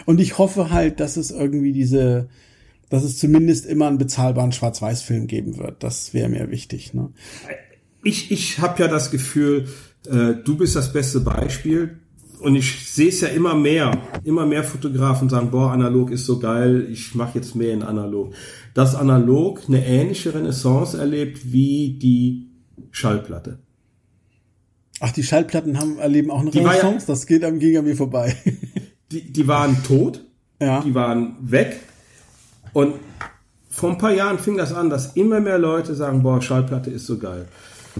[0.05, 2.29] Und ich hoffe halt, dass es irgendwie diese,
[2.89, 5.83] dass es zumindest immer einen bezahlbaren Schwarz-Weiß-Film geben wird.
[5.83, 7.09] Das wäre mir wichtig, ne?
[8.03, 9.67] Ich, ich habe ja das Gefühl,
[10.05, 11.97] äh, du bist das beste Beispiel
[12.39, 13.91] und ich sehe es ja immer mehr,
[14.23, 18.33] immer mehr Fotografen sagen, boah, analog ist so geil, ich mache jetzt mehr in analog.
[18.73, 22.51] Dass analog eine ähnliche Renaissance erlebt wie die
[22.91, 23.59] Schallplatte.
[24.99, 27.85] Ach, die Schallplatten haben erleben auch eine die Renaissance, ja, das geht am ging an
[27.85, 28.35] mir vorbei.
[29.09, 30.25] Die, die waren tot,
[30.59, 30.81] ja.
[30.81, 31.79] die waren weg
[32.73, 32.95] und
[33.69, 37.05] vor ein paar Jahren fing das an, dass immer mehr Leute sagen, boah, Schallplatte ist
[37.05, 37.47] so geil.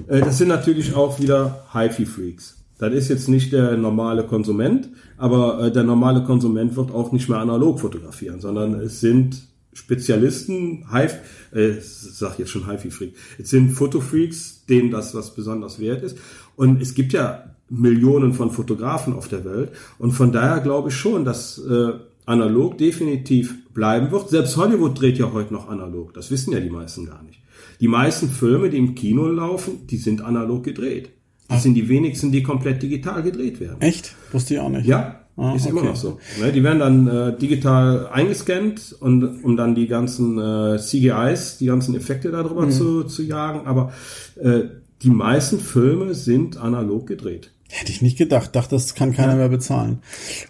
[0.08, 2.57] Äh, das sind natürlich auch wieder HiFi-Freaks.
[2.78, 7.28] Das ist jetzt nicht der normale Konsument, aber äh, der normale Konsument wird auch nicht
[7.30, 11.20] mehr analog fotografieren, sondern es sind Spezialisten, Hive,
[11.52, 16.18] äh, sag jetzt schon HiFi-Freak, es sind Fotofreaks, denen das was besonders wert ist.
[16.56, 19.72] Und es gibt ja Millionen von Fotografen auf der Welt.
[20.00, 21.92] Und von daher glaube ich schon, dass äh,
[22.26, 24.30] analog definitiv bleiben wird.
[24.30, 26.14] Selbst Hollywood dreht ja heute noch analog.
[26.14, 27.42] Das wissen ja die meisten gar nicht.
[27.80, 31.10] Die meisten Filme, die im Kino laufen, die sind analog gedreht.
[31.50, 33.80] Das sind die wenigsten, die komplett digital gedreht werden.
[33.80, 34.16] Echt?
[34.32, 34.86] Wusste ich auch nicht.
[34.86, 35.72] Ja, ah, ist okay.
[35.72, 36.20] immer noch so.
[36.42, 41.68] Ne, die werden dann äh, digital eingescannt und um dann die ganzen äh, CGIs, die
[41.68, 42.72] ganzen Effekte darüber mhm.
[42.72, 43.66] zu, zu jagen.
[43.66, 43.94] Aber
[44.42, 44.64] äh,
[45.02, 47.52] die meisten Filme sind analog gedreht.
[47.70, 48.56] Hätte ich nicht gedacht.
[48.56, 49.38] Dachte, das kann keiner ja.
[49.38, 50.00] mehr bezahlen.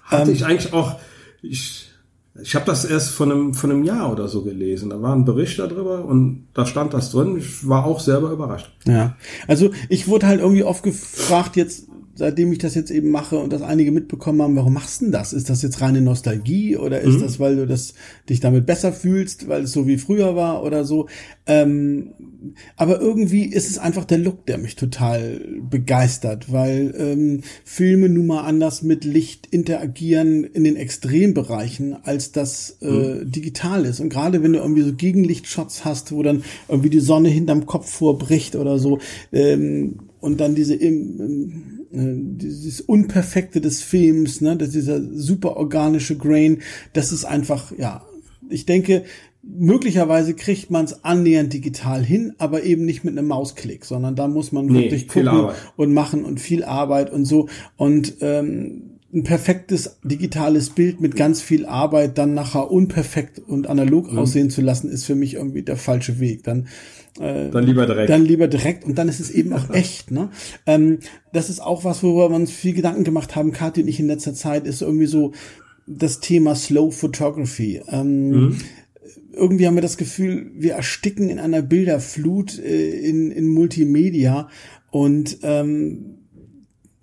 [0.03, 0.99] Hatte ähm, ich eigentlich auch.
[1.43, 1.86] Ich
[2.41, 4.89] ich habe das erst von einem, von einem Jahr oder so gelesen.
[4.89, 7.37] Da war ein Bericht darüber und da stand das drin.
[7.37, 8.71] Ich war auch selber überrascht.
[8.85, 9.15] Ja,
[9.47, 11.87] also ich wurde halt irgendwie oft gefragt jetzt,
[12.17, 15.11] seitdem ich das jetzt eben mache und das einige mitbekommen haben, warum machst du denn
[15.11, 15.33] das?
[15.33, 17.21] Ist das jetzt reine Nostalgie oder ist mhm.
[17.21, 17.93] das, weil du das
[18.27, 21.07] dich damit besser fühlst, weil es so wie früher war oder so?
[21.45, 22.13] Ähm,
[22.75, 28.27] aber irgendwie ist es einfach der Look, der mich total begeistert, weil ähm, Filme nun
[28.27, 33.31] mal anders mit Licht interagieren in den Extrembereichen, als das äh, mhm.
[33.31, 33.99] digital ist.
[33.99, 37.89] Und gerade wenn du irgendwie so Gegenlichtshots hast, wo dann irgendwie die Sonne hinterm Kopf
[37.91, 38.99] vorbricht oder so,
[39.31, 46.17] ähm, und dann diese ähm, äh, dieses Unperfekte des Films, ne, dass dieser super organische
[46.17, 46.59] Grain,
[46.93, 48.05] das ist einfach, ja,
[48.49, 49.03] ich denke,
[49.43, 54.27] möglicherweise kriegt man es annähernd digital hin, aber eben nicht mit einem Mausklick, sondern da
[54.27, 57.47] muss man nee, wirklich gucken und machen und viel Arbeit und so.
[57.77, 64.11] Und ähm, ein perfektes digitales Bild mit ganz viel Arbeit dann nachher unperfekt und analog
[64.11, 64.19] mhm.
[64.19, 66.43] aussehen zu lassen, ist für mich irgendwie der falsche Weg.
[66.43, 66.67] Dann
[67.19, 68.09] äh, dann lieber direkt.
[68.09, 70.11] Dann lieber direkt und dann ist es eben auch echt.
[70.11, 70.29] Ne?
[70.65, 70.99] Ähm,
[71.33, 74.07] das ist auch was, worüber wir uns viel Gedanken gemacht haben, Kathi und ich in
[74.07, 75.33] letzter Zeit, ist irgendwie so
[75.85, 77.81] das Thema Slow Photography.
[77.87, 78.57] Ähm, mhm
[79.37, 84.49] irgendwie haben wir das Gefühl, wir ersticken in einer Bilderflut äh, in, in Multimedia
[84.89, 86.17] und ähm,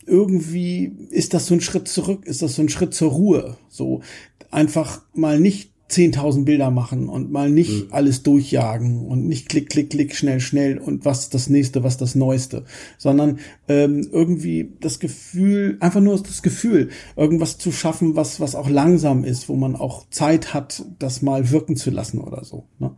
[0.07, 4.03] irgendwie ist das so ein Schritt zurück, ist das so ein Schritt zur Ruhe, so
[4.51, 7.93] einfach mal nicht 10.000 Bilder machen und mal nicht mhm.
[7.93, 12.15] alles durchjagen und nicht klick, klick, klick, schnell, schnell und was das nächste, was das
[12.15, 12.65] Neueste,
[12.97, 18.69] sondern ähm, irgendwie das Gefühl, einfach nur das Gefühl, irgendwas zu schaffen, was, was auch
[18.69, 22.65] langsam ist, wo man auch Zeit hat, das mal wirken zu lassen oder so.
[22.79, 22.93] Ne?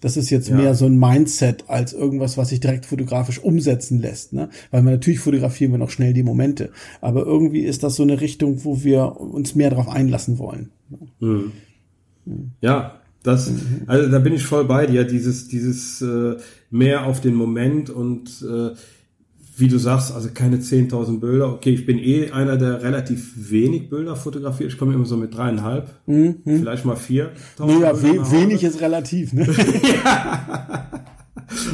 [0.00, 0.56] Das ist jetzt ja.
[0.56, 4.50] mehr so ein Mindset als irgendwas, was sich direkt fotografisch umsetzen lässt, ne?
[4.70, 6.70] weil man natürlich fotografieren wir noch schnell die Momente,
[7.00, 10.70] aber irgendwie ist das so eine Richtung, wo wir uns mehr darauf einlassen wollen.
[11.18, 11.52] Mhm.
[12.60, 13.52] Ja, das,
[13.86, 16.36] also da bin ich voll bei dir, dieses, dieses äh,
[16.70, 18.70] mehr auf den Moment und äh,
[19.56, 21.52] wie du sagst, also keine 10.000 Bilder.
[21.52, 24.72] Okay, ich bin eh einer, der relativ wenig Bilder fotografiert.
[24.72, 26.36] Ich komme immer so mit dreieinhalb, mhm.
[26.44, 27.32] vielleicht mal vier.
[27.58, 29.34] Ja, we wenig ist relativ.
[29.34, 29.46] Ne?
[30.04, 31.04] ja.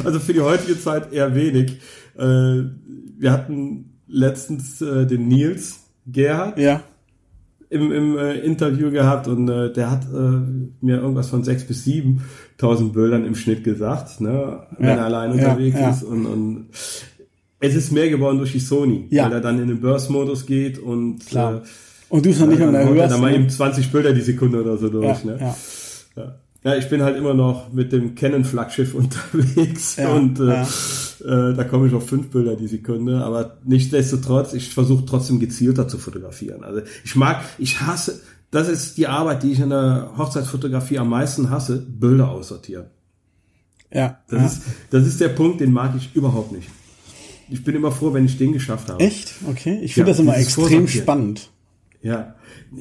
[0.03, 1.79] Also für die heutige Zeit eher wenig.
[2.17, 2.63] Äh,
[3.19, 6.59] wir hatten letztens äh, den Nils Gerhard.
[6.59, 6.83] Ja
[7.69, 10.41] im, im äh, Interview gehabt und äh, der hat äh,
[10.81, 15.31] mir irgendwas von sechs bis siebentausend Bildern im Schnitt gesagt, ne, wenn ja, er allein
[15.31, 15.89] unterwegs ja.
[15.89, 16.67] ist und, und
[17.59, 19.25] es ist mehr geworden durch die Sony, ja.
[19.25, 21.55] weil er dann in den Burst-Modus geht und Klar.
[21.55, 21.61] Äh,
[22.09, 23.13] und du es noch nicht mehr hörst.
[23.13, 25.25] Dann mal eben 20 Bilder die Sekunde oder so durch.
[25.25, 25.37] ne?
[26.15, 26.35] ja.
[26.63, 30.63] Ja, ich bin halt immer noch mit dem Canon-Flaggschiff unterwegs ja, und äh, ja.
[30.63, 35.87] äh, da komme ich auf fünf Bilder die Sekunde, aber nichtsdestotrotz, ich versuche trotzdem gezielter
[35.87, 36.63] zu fotografieren.
[36.63, 41.09] Also ich mag, ich hasse, das ist die Arbeit, die ich in der Hochzeitsfotografie am
[41.09, 42.87] meisten hasse, Bilder aussortieren.
[43.93, 44.19] Ja.
[44.27, 44.45] Das, ja.
[44.45, 46.69] Ist, das ist der Punkt, den mag ich überhaupt nicht.
[47.49, 49.01] Ich bin immer froh, wenn ich den geschafft habe.
[49.01, 49.35] Echt?
[49.47, 49.79] Okay.
[49.81, 51.49] Ich finde das immer extrem spannend.
[52.01, 52.35] Ja.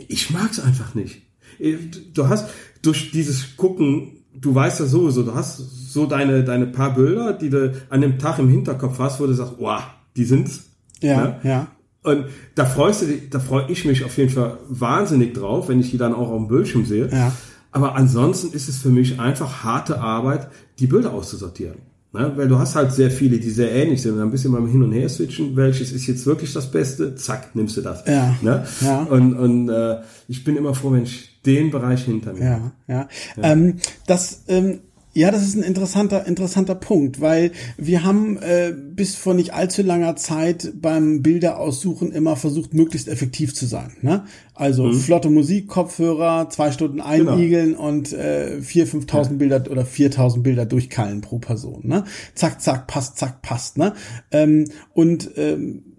[0.08, 1.22] Ich mag es einfach nicht.
[1.58, 1.76] Äh,
[2.12, 2.48] du hast
[2.86, 5.58] durch dieses Gucken, du weißt ja sowieso, du hast
[5.92, 9.32] so deine, deine paar Bilder, die du an dem Tag im Hinterkopf hast, wo du
[9.32, 9.82] sagst, wow,
[10.16, 10.64] die sind's.
[11.00, 11.40] Ja, ja.
[11.42, 11.66] ja.
[12.02, 15.80] Und da freust du dich, da freue ich mich auf jeden Fall wahnsinnig drauf, wenn
[15.80, 17.08] ich die dann auch auf dem Bildschirm sehe.
[17.10, 17.32] Ja.
[17.72, 21.78] Aber ansonsten ist es für mich einfach harte Arbeit, die Bilder auszusortieren.
[22.12, 22.32] Ne?
[22.36, 24.14] Weil du hast halt sehr viele, die sehr ähnlich sind.
[24.14, 27.54] Und ein bisschen mal hin und her switchen, welches ist jetzt wirklich das Beste, zack,
[27.54, 28.04] nimmst du das.
[28.06, 28.36] Ja.
[28.40, 28.64] Ne?
[28.80, 29.02] ja.
[29.02, 33.08] Und, und äh, ich bin immer froh, wenn ich den Bereich hinter mir Ja, ja.
[33.36, 33.52] ja.
[33.52, 33.76] Ähm,
[34.06, 34.80] das ähm,
[35.16, 39.80] ja, das ist ein interessanter, interessanter Punkt, weil wir haben äh, bis vor nicht allzu
[39.80, 43.96] langer Zeit beim Bilderaussuchen immer versucht, möglichst effektiv zu sein.
[44.02, 44.24] Ne?
[44.52, 44.92] Also mhm.
[44.92, 47.32] flotte Musik, Kopfhörer, zwei Stunden genau.
[47.32, 47.88] einigeln genau.
[47.88, 49.48] und äh, vier, fünftausend ja.
[49.48, 51.80] Bilder oder viertausend Bilder durchkallen pro Person.
[51.84, 52.04] Ne?
[52.34, 53.78] Zack, zack, passt, zack, passt.
[53.78, 53.94] Ne?
[54.32, 55.95] Ähm, und ähm,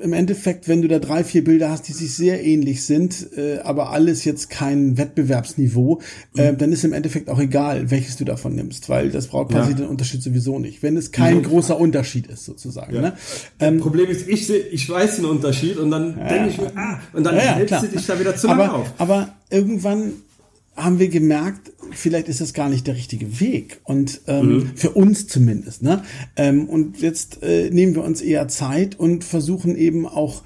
[0.00, 3.58] im Endeffekt, wenn du da drei, vier Bilder hast, die sich sehr ähnlich sind, äh,
[3.58, 6.00] aber alles jetzt kein Wettbewerbsniveau,
[6.36, 6.58] äh, mhm.
[6.58, 9.74] dann ist im Endeffekt auch egal, welches du davon nimmst, weil das Brautpaar ja.
[9.74, 10.82] den Unterschied sowieso nicht.
[10.82, 11.42] Wenn es kein mhm.
[11.44, 12.94] großer Unterschied ist, sozusagen.
[12.94, 13.00] Ja.
[13.00, 13.12] Ne?
[13.60, 16.72] Ähm, Problem ist, ich seh, ich weiß den Unterschied und dann ja, denke ich mir,
[16.76, 18.92] ah, und dann hältst du dich da wieder zu aber, auf.
[18.98, 20.12] Aber irgendwann
[20.78, 23.80] haben wir gemerkt, vielleicht ist das gar nicht der richtige Weg.
[23.84, 24.70] Und ähm, mhm.
[24.76, 25.82] für uns zumindest.
[25.82, 26.02] Ne?
[26.36, 30.42] Ähm, und jetzt äh, nehmen wir uns eher Zeit und versuchen eben auch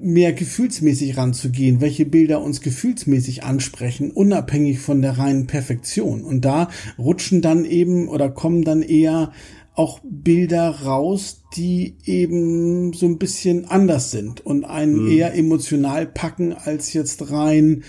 [0.00, 6.24] mehr gefühlsmäßig ranzugehen, welche Bilder uns gefühlsmäßig ansprechen, unabhängig von der reinen Perfektion.
[6.24, 9.32] Und da rutschen dann eben oder kommen dann eher
[9.74, 15.12] auch Bilder raus, die eben so ein bisschen anders sind und einen mhm.
[15.12, 17.84] eher emotional packen als jetzt rein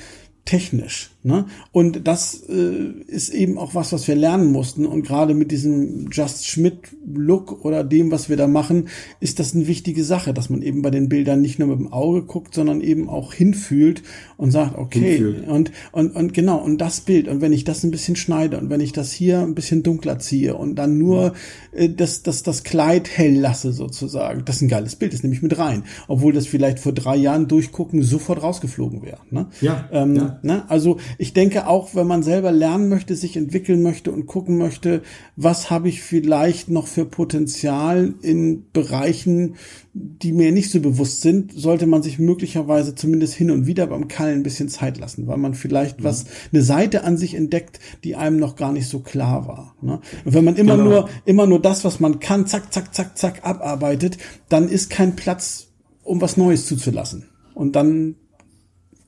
[0.46, 1.13] technisch.
[1.26, 1.46] Ne?
[1.72, 4.86] Und das äh, ist eben auch was, was wir lernen mussten.
[4.86, 8.90] Und gerade mit diesem Just Schmidt-Look oder dem, was wir da machen,
[9.22, 11.94] ist das eine wichtige Sache, dass man eben bei den Bildern nicht nur mit dem
[11.94, 14.04] Auge guckt, sondern eben auch hinfühlt
[14.36, 15.48] und sagt, okay, hinfühlt.
[15.48, 18.70] und, und, und genau, und das Bild, und wenn ich das ein bisschen schneide und
[18.70, 21.34] wenn ich das hier ein bisschen dunkler ziehe und dann nur
[21.72, 25.36] äh, das, das, das Kleid hell lasse sozusagen, das ist ein geiles Bild, das nehme
[25.36, 25.84] ich mit rein.
[26.10, 29.20] Obwohl das vielleicht vor drei Jahren durchgucken sofort rausgeflogen wäre.
[29.32, 29.48] Ne?
[29.62, 30.40] Ja, ähm, ja.
[30.42, 30.70] Ne?
[30.70, 35.02] Also ich denke auch, wenn man selber lernen möchte, sich entwickeln möchte und gucken möchte,
[35.36, 39.56] was habe ich vielleicht noch für Potenzial in Bereichen,
[39.94, 44.08] die mir nicht so bewusst sind, sollte man sich möglicherweise zumindest hin und wieder beim
[44.08, 46.04] Kallen ein bisschen Zeit lassen, weil man vielleicht mhm.
[46.06, 49.76] was, eine Seite an sich entdeckt, die einem noch gar nicht so klar war.
[49.82, 50.00] Ne?
[50.26, 50.90] Und wenn man immer genau.
[50.90, 54.18] nur, immer nur das, was man kann, zack, zack, zack, zack, abarbeitet,
[54.50, 55.68] dann ist kein Platz,
[56.04, 57.26] um was Neues zuzulassen.
[57.54, 58.16] Und dann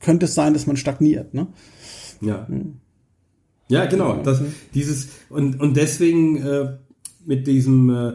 [0.00, 1.34] könnte es sein, dass man stagniert.
[1.34, 1.48] Ne?
[2.20, 2.46] Ja.
[3.68, 4.22] Ja, genau.
[4.22, 4.40] Das,
[4.74, 6.76] dieses, und, und deswegen äh,
[7.24, 8.08] mit diesem äh,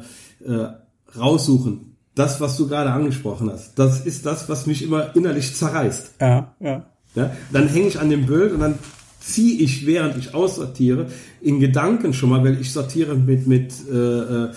[0.45, 0.69] äh,
[1.17, 6.15] Raussuchen, das, was du gerade angesprochen hast, das ist das, was mich immer innerlich zerreißt.
[6.21, 6.85] Ja, ja.
[7.15, 7.31] ja?
[7.51, 8.75] Dann hänge ich an dem Bild und dann
[9.19, 11.07] ziehe ich, während ich aussortiere,
[11.41, 14.49] in Gedanken schon mal, weil ich sortiere mit, mit äh, äh,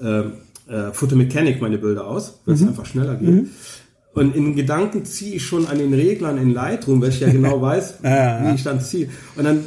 [0.00, 0.24] äh,
[0.68, 2.68] äh Photomechanic meine Bilder aus, weil es mhm.
[2.68, 3.28] einfach schneller geht.
[3.28, 3.50] Mhm.
[4.14, 7.60] Und in Gedanken ziehe ich schon an den Reglern in Lightroom, weil ich ja genau
[7.60, 9.08] weiß, ja, wie ich dann ziehe.
[9.36, 9.64] Und dann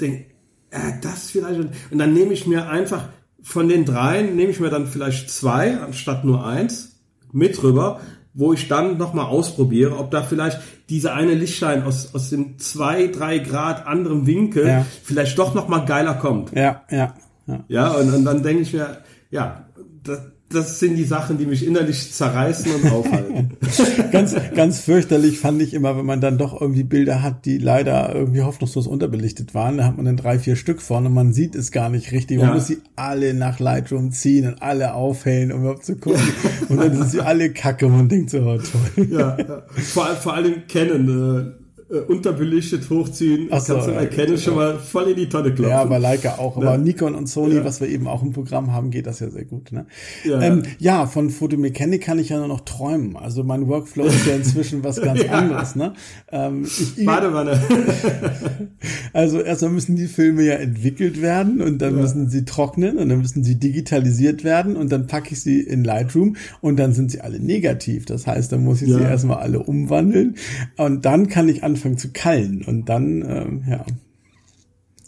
[0.00, 0.26] denke
[0.70, 1.60] äh, das vielleicht.
[1.60, 3.08] Und dann nehme ich mir einfach
[3.42, 8.00] von den dreien, nehme ich mir dann vielleicht zwei anstatt nur eins mit rüber,
[8.32, 13.06] wo ich dann nochmal ausprobiere, ob da vielleicht diese eine Lichtschein aus, aus dem zwei,
[13.06, 14.86] drei Grad anderen Winkel ja.
[15.04, 16.52] vielleicht doch nochmal geiler kommt.
[16.52, 17.14] Ja, ja.
[17.46, 18.98] Ja, ja und, und dann denke ich mir,
[19.30, 19.66] ja,
[20.04, 23.50] das, das sind die Sachen, die mich innerlich zerreißen und aufhalten.
[24.12, 28.14] ganz, ganz fürchterlich fand ich immer, wenn man dann doch irgendwie Bilder hat, die leider
[28.14, 29.78] irgendwie hoffnungslos unterbelichtet waren.
[29.78, 32.38] Da hat man dann drei, vier Stück vorne und man sieht es gar nicht richtig.
[32.38, 32.54] Man ja.
[32.54, 36.22] muss sie alle nach Lightroom ziehen und alle aufhellen, um überhaupt zu gucken.
[36.68, 39.08] und dann sind sie alle kacke und man denkt so, oh, toll.
[39.10, 39.62] Ja, ja.
[39.68, 44.78] Vor, vor allem kennen, äh äh, unterbelichtet hochziehen, Ach so, kannst du erkennen, schon mal
[44.78, 45.70] voll in die Tonne klopfen.
[45.70, 46.56] Ja, bei Leica auch.
[46.56, 46.84] Aber ne?
[46.84, 47.64] Nikon und Sony, ja.
[47.64, 49.72] was wir eben auch im Programm haben, geht das ja sehr gut.
[49.72, 49.86] Ne?
[50.24, 53.16] Ja, ähm, ja von Photomechanik kann ich ja nur noch träumen.
[53.16, 55.32] Also mein Workflow ist ja inzwischen was ganz ja.
[55.32, 55.76] anderes.
[55.76, 55.92] Ne?
[56.32, 57.60] Ähm, ich, Badewanne.
[59.12, 62.02] also erstmal müssen die Filme ja entwickelt werden und dann ja.
[62.02, 65.84] müssen sie trocknen und dann müssen sie digitalisiert werden und dann packe ich sie in
[65.84, 68.06] Lightroom und dann sind sie alle negativ.
[68.06, 70.36] Das heißt, dann muss ich sie erstmal alle umwandeln
[70.76, 73.84] und dann kann ich anfangen, zu kallen und dann, ähm, ja.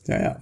[0.07, 0.41] Ja, ja.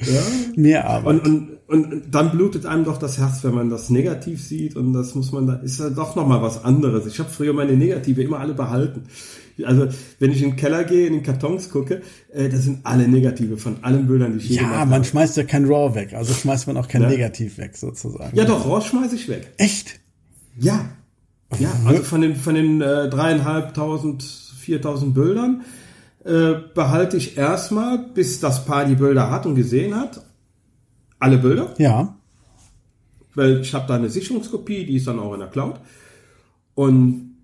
[0.00, 0.22] ja.
[0.56, 1.26] Mehr Arbeit.
[1.26, 4.92] Und, und, und dann blutet einem doch das Herz, wenn man das negativ sieht und
[4.92, 7.06] das muss man da, ist ja doch nochmal was anderes.
[7.06, 9.04] Ich habe früher meine Negative immer alle behalten.
[9.64, 9.86] Also,
[10.18, 12.00] wenn ich in den Keller gehe, in den Kartons gucke,
[12.32, 15.44] äh, das sind alle Negative von allen Bildern, die ich je Ja, man schmeißt ja
[15.44, 17.08] kein RAW weg, also schmeißt man auch kein ja.
[17.08, 18.34] Negativ weg, sozusagen.
[18.34, 19.52] Ja, doch, RAW schmeiße ich weg.
[19.58, 20.00] Echt?
[20.58, 20.86] Ja.
[21.58, 24.22] Ja, also von den, von den äh, dreieinhalbtausend
[24.62, 25.62] 4000 Bildern
[26.24, 30.24] äh, behalte ich erstmal, bis das Paar die Bilder hat und gesehen hat.
[31.18, 31.74] Alle Bilder.
[31.78, 32.16] Ja.
[33.34, 35.80] Weil ich habe da eine Sicherungskopie, die ist dann auch in der Cloud.
[36.74, 37.36] Und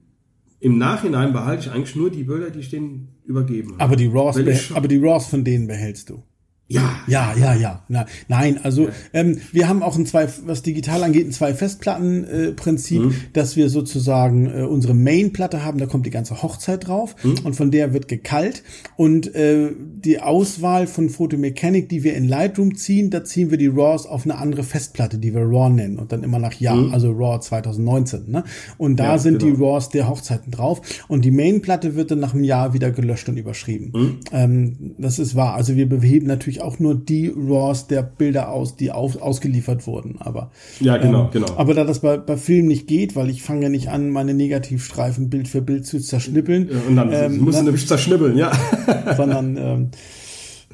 [0.60, 3.84] im Nachhinein behalte ich eigentlich nur die Bilder, die ich denen übergeben habe.
[3.84, 6.22] Aber die RAWs, aber die RAWs von denen behältst du.
[6.70, 6.96] Ja.
[7.06, 7.82] Ja, ja, ja.
[7.88, 13.00] Na, nein, also ähm, wir haben auch ein zwei, was digital angeht, ein zwei Festplatten-Prinzip,
[13.00, 13.14] äh, mhm.
[13.32, 17.36] dass wir sozusagen äh, unsere Main-Platte haben, da kommt die ganze Hochzeit drauf mhm.
[17.44, 18.62] und von der wird gekalt.
[18.96, 23.68] Und äh, die Auswahl von Photomechanic, die wir in Lightroom ziehen, da ziehen wir die
[23.68, 26.92] RAWs auf eine andere Festplatte, die wir RAW nennen und dann immer nach Jahr, mhm.
[26.92, 28.30] also RAW 2019.
[28.30, 28.44] Ne?
[28.76, 29.56] Und da ja, sind genau.
[29.56, 33.30] die RAWs der Hochzeiten drauf und die Main-Platte wird dann nach einem Jahr wieder gelöscht
[33.30, 33.92] und überschrieben.
[33.94, 34.20] Mhm.
[34.32, 35.54] Ähm, das ist wahr.
[35.54, 39.86] Also wir beheben natürlich natürlich auch nur die RAWs der Bilder aus, die auf, ausgeliefert
[39.86, 40.16] wurden.
[40.18, 40.50] Aber
[40.80, 41.46] ja, genau, ähm, genau.
[41.56, 44.34] Aber da das bei, bei Filmen nicht geht, weil ich fange ja nicht an, meine
[44.34, 46.68] Negativstreifen Bild für Bild zu zerschnippeln.
[46.88, 48.52] Und dann ähm, musst du nämlich zerschnibbeln, ja.
[49.16, 49.90] sondern ähm,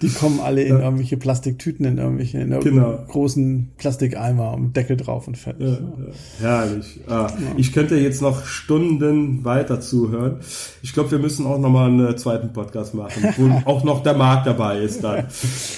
[0.02, 0.82] die kommen alle in ja.
[0.82, 2.98] irgendwelche Plastiktüten, in irgendwelche in genau.
[3.06, 5.78] großen Plastikeimer und Deckel drauf und fertig.
[6.40, 6.40] Ja.
[6.40, 7.00] Herrlich.
[7.06, 10.38] Ah, ich könnte jetzt noch Stunden weiter zuhören.
[10.82, 14.48] Ich glaube, wir müssen auch nochmal einen zweiten Podcast machen, wo auch noch der Markt
[14.48, 15.26] dabei ist dann.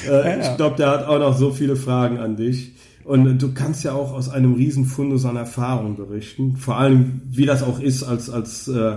[0.09, 2.73] Äh, ich glaube, der hat auch noch so viele Fragen an dich.
[3.05, 6.57] Und du kannst ja auch aus einem Riesenfundus an Erfahrung berichten.
[6.57, 8.97] Vor allem, wie das auch ist als, als äh,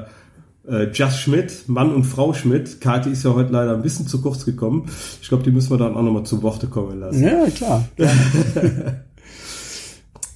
[0.70, 2.80] äh, Just Schmidt, Mann und Frau Schmidt.
[2.82, 4.90] Kathi ist ja heute leider ein bisschen zu kurz gekommen.
[5.22, 7.24] Ich glaube, die müssen wir dann auch nochmal zu Worte kommen lassen.
[7.24, 7.86] Ja, klar.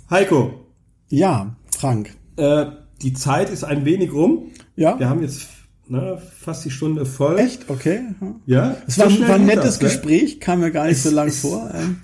[0.09, 0.65] Heiko.
[1.09, 2.11] Ja, Frank.
[2.37, 2.65] Äh,
[3.01, 4.51] die Zeit ist ein wenig rum.
[4.75, 4.97] Ja.
[4.99, 5.47] Wir haben jetzt
[5.87, 7.37] ne, fast die Stunde voll.
[7.39, 7.69] Echt?
[7.69, 8.01] Okay.
[8.45, 8.75] Ja.
[8.87, 9.87] Es war, so war ein nettes das, ne?
[9.89, 11.69] Gespräch, kam mir gar nicht so Es- lang es- vor.
[11.73, 11.97] Ähm,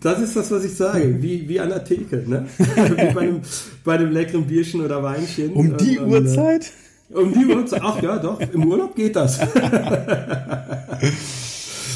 [0.00, 1.20] Das ist das, was ich sage.
[1.22, 2.46] Wie, wie an der Theke, ne?
[2.58, 3.40] wie bei einem,
[3.84, 5.52] bei einem leckeren Bierchen oder Weinchen.
[5.52, 6.60] Um die Und- und, äh,
[7.10, 7.80] Um die Uhrzeit.
[7.82, 8.38] Ach ja, doch.
[8.40, 9.38] Im Urlaub geht das.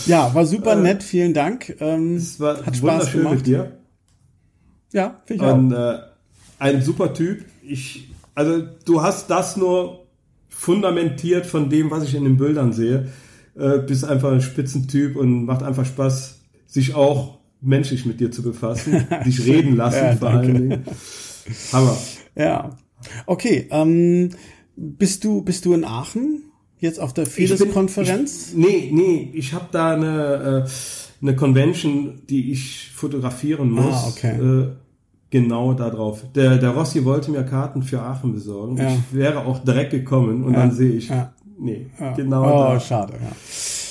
[0.07, 1.77] Ja, war super nett, vielen Dank.
[1.81, 3.37] Ähm, Es war hat Spaß wunderschön gemacht.
[3.37, 3.73] mit dir.
[4.93, 5.55] Ja, finde ich auch.
[5.57, 5.99] Und äh,
[6.59, 7.45] ein super Typ.
[7.63, 10.07] Ich, also du hast das nur
[10.49, 13.13] fundamentiert von dem, was ich in den Bildern sehe.
[13.57, 18.43] Äh, bist einfach ein Spitzentyp und macht einfach Spaß, sich auch menschlich mit dir zu
[18.43, 20.47] befassen, dich reden lassen Ja, vor danke.
[20.49, 20.85] allen Dingen.
[21.73, 21.97] Hammer.
[22.35, 22.71] Ja.
[23.27, 24.31] Okay, ähm,
[24.77, 26.45] bist du bist du in Aachen
[26.79, 28.53] jetzt auf der Fides-Konferenz?
[28.55, 30.69] Nee, nee, ich habe da eine, äh,
[31.23, 33.95] eine Convention, die ich fotografieren muss.
[33.95, 34.39] Ah, okay.
[34.41, 34.69] Äh,
[35.31, 36.25] genau da drauf.
[36.35, 38.77] Der, der Rossi wollte mir Karten für Aachen besorgen.
[38.77, 38.89] Ja.
[38.93, 41.33] Ich wäre auch direkt gekommen und dann sehe ich, ja.
[41.59, 42.13] nee, Ja.
[42.15, 42.81] genau Oh, da.
[42.81, 43.31] schade, ja.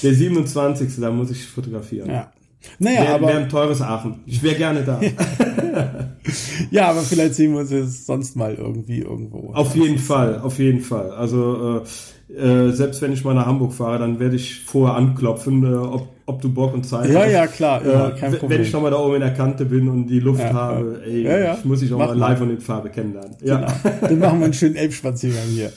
[0.03, 0.89] Der 27.
[0.99, 2.09] Da muss ich fotografieren.
[2.09, 2.31] Ja.
[2.79, 4.19] Naja, Wäre aber, wär ein teures Aachen.
[4.25, 4.99] Ich wäre gerne da.
[6.71, 9.51] ja, aber vielleicht sehen wir uns jetzt sonst mal irgendwie irgendwo.
[9.53, 11.11] auf jeden Fall, auf jeden Fall.
[11.11, 11.81] Also
[12.29, 15.75] äh, äh, selbst wenn ich mal nach Hamburg fahre, dann werde ich vorher anklopfen, äh,
[15.75, 17.31] ob, ob du Bock und Zeit Ja, hast.
[17.31, 18.59] ja, klar, Äh, kein w- Problem.
[18.59, 21.11] wenn ich nochmal da oben in der Kante bin und die Luft Ja, habe, ja.
[21.11, 21.53] ey, Ja, ja.
[21.57, 22.29] ich muss ich auch Mach mal mal.
[22.29, 23.35] live und in Farbe kennenlernen.
[23.43, 23.95] Ja, Genau.
[24.01, 25.71] Dann machen wir einen schönen Elbspaziergang hier.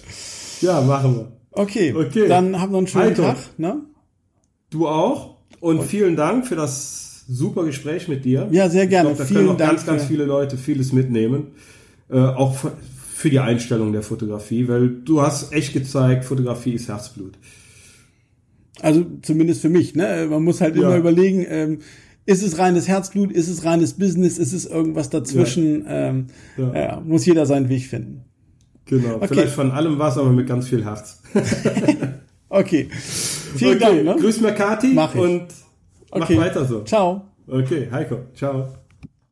[0.60, 1.32] ja machen wir.
[1.52, 2.28] Okay, Okay.
[2.28, 3.22] dann habt noch einen schönen Heiko.
[3.22, 3.36] Tag.
[3.58, 3.76] Ne?
[4.70, 8.48] Du auch und vielen Dank für das super Gespräch mit dir.
[8.50, 9.10] Ja, sehr gerne.
[9.10, 11.48] Ich glaub, da Vielen können auch Dank ganz, ganz viele Leute vieles mitnehmen.
[12.10, 12.72] Äh, auch für-
[13.30, 17.38] die Einstellung der Fotografie, weil du hast echt gezeigt, Fotografie ist Herzblut.
[18.80, 19.94] Also zumindest für mich.
[19.94, 20.26] Ne?
[20.28, 20.82] Man muss halt Ja.
[20.82, 21.78] immer überlegen, ähm,
[22.26, 25.84] ist es reines Herzblut, ist es reines Business, ist es irgendwas dazwischen?
[25.88, 26.26] Ähm,
[26.58, 26.74] Ja.
[26.74, 28.24] ja, muss jeder seinen Weg finden.
[28.84, 29.16] Genau.
[29.16, 29.28] Okay.
[29.28, 31.22] Vielleicht von allem was, aber mit ganz viel Herz.
[32.50, 32.88] Okay,
[33.58, 34.04] vielen okay.
[34.04, 34.16] Dank.
[34.16, 34.22] Ne?
[34.22, 35.20] Grüß mir Kati Mach ich.
[35.20, 35.46] und
[36.12, 36.38] mach Okay.
[36.38, 36.82] weiter so.
[36.82, 37.22] Ciao.
[37.46, 38.18] Okay, Heiko.
[38.34, 38.68] Ciao.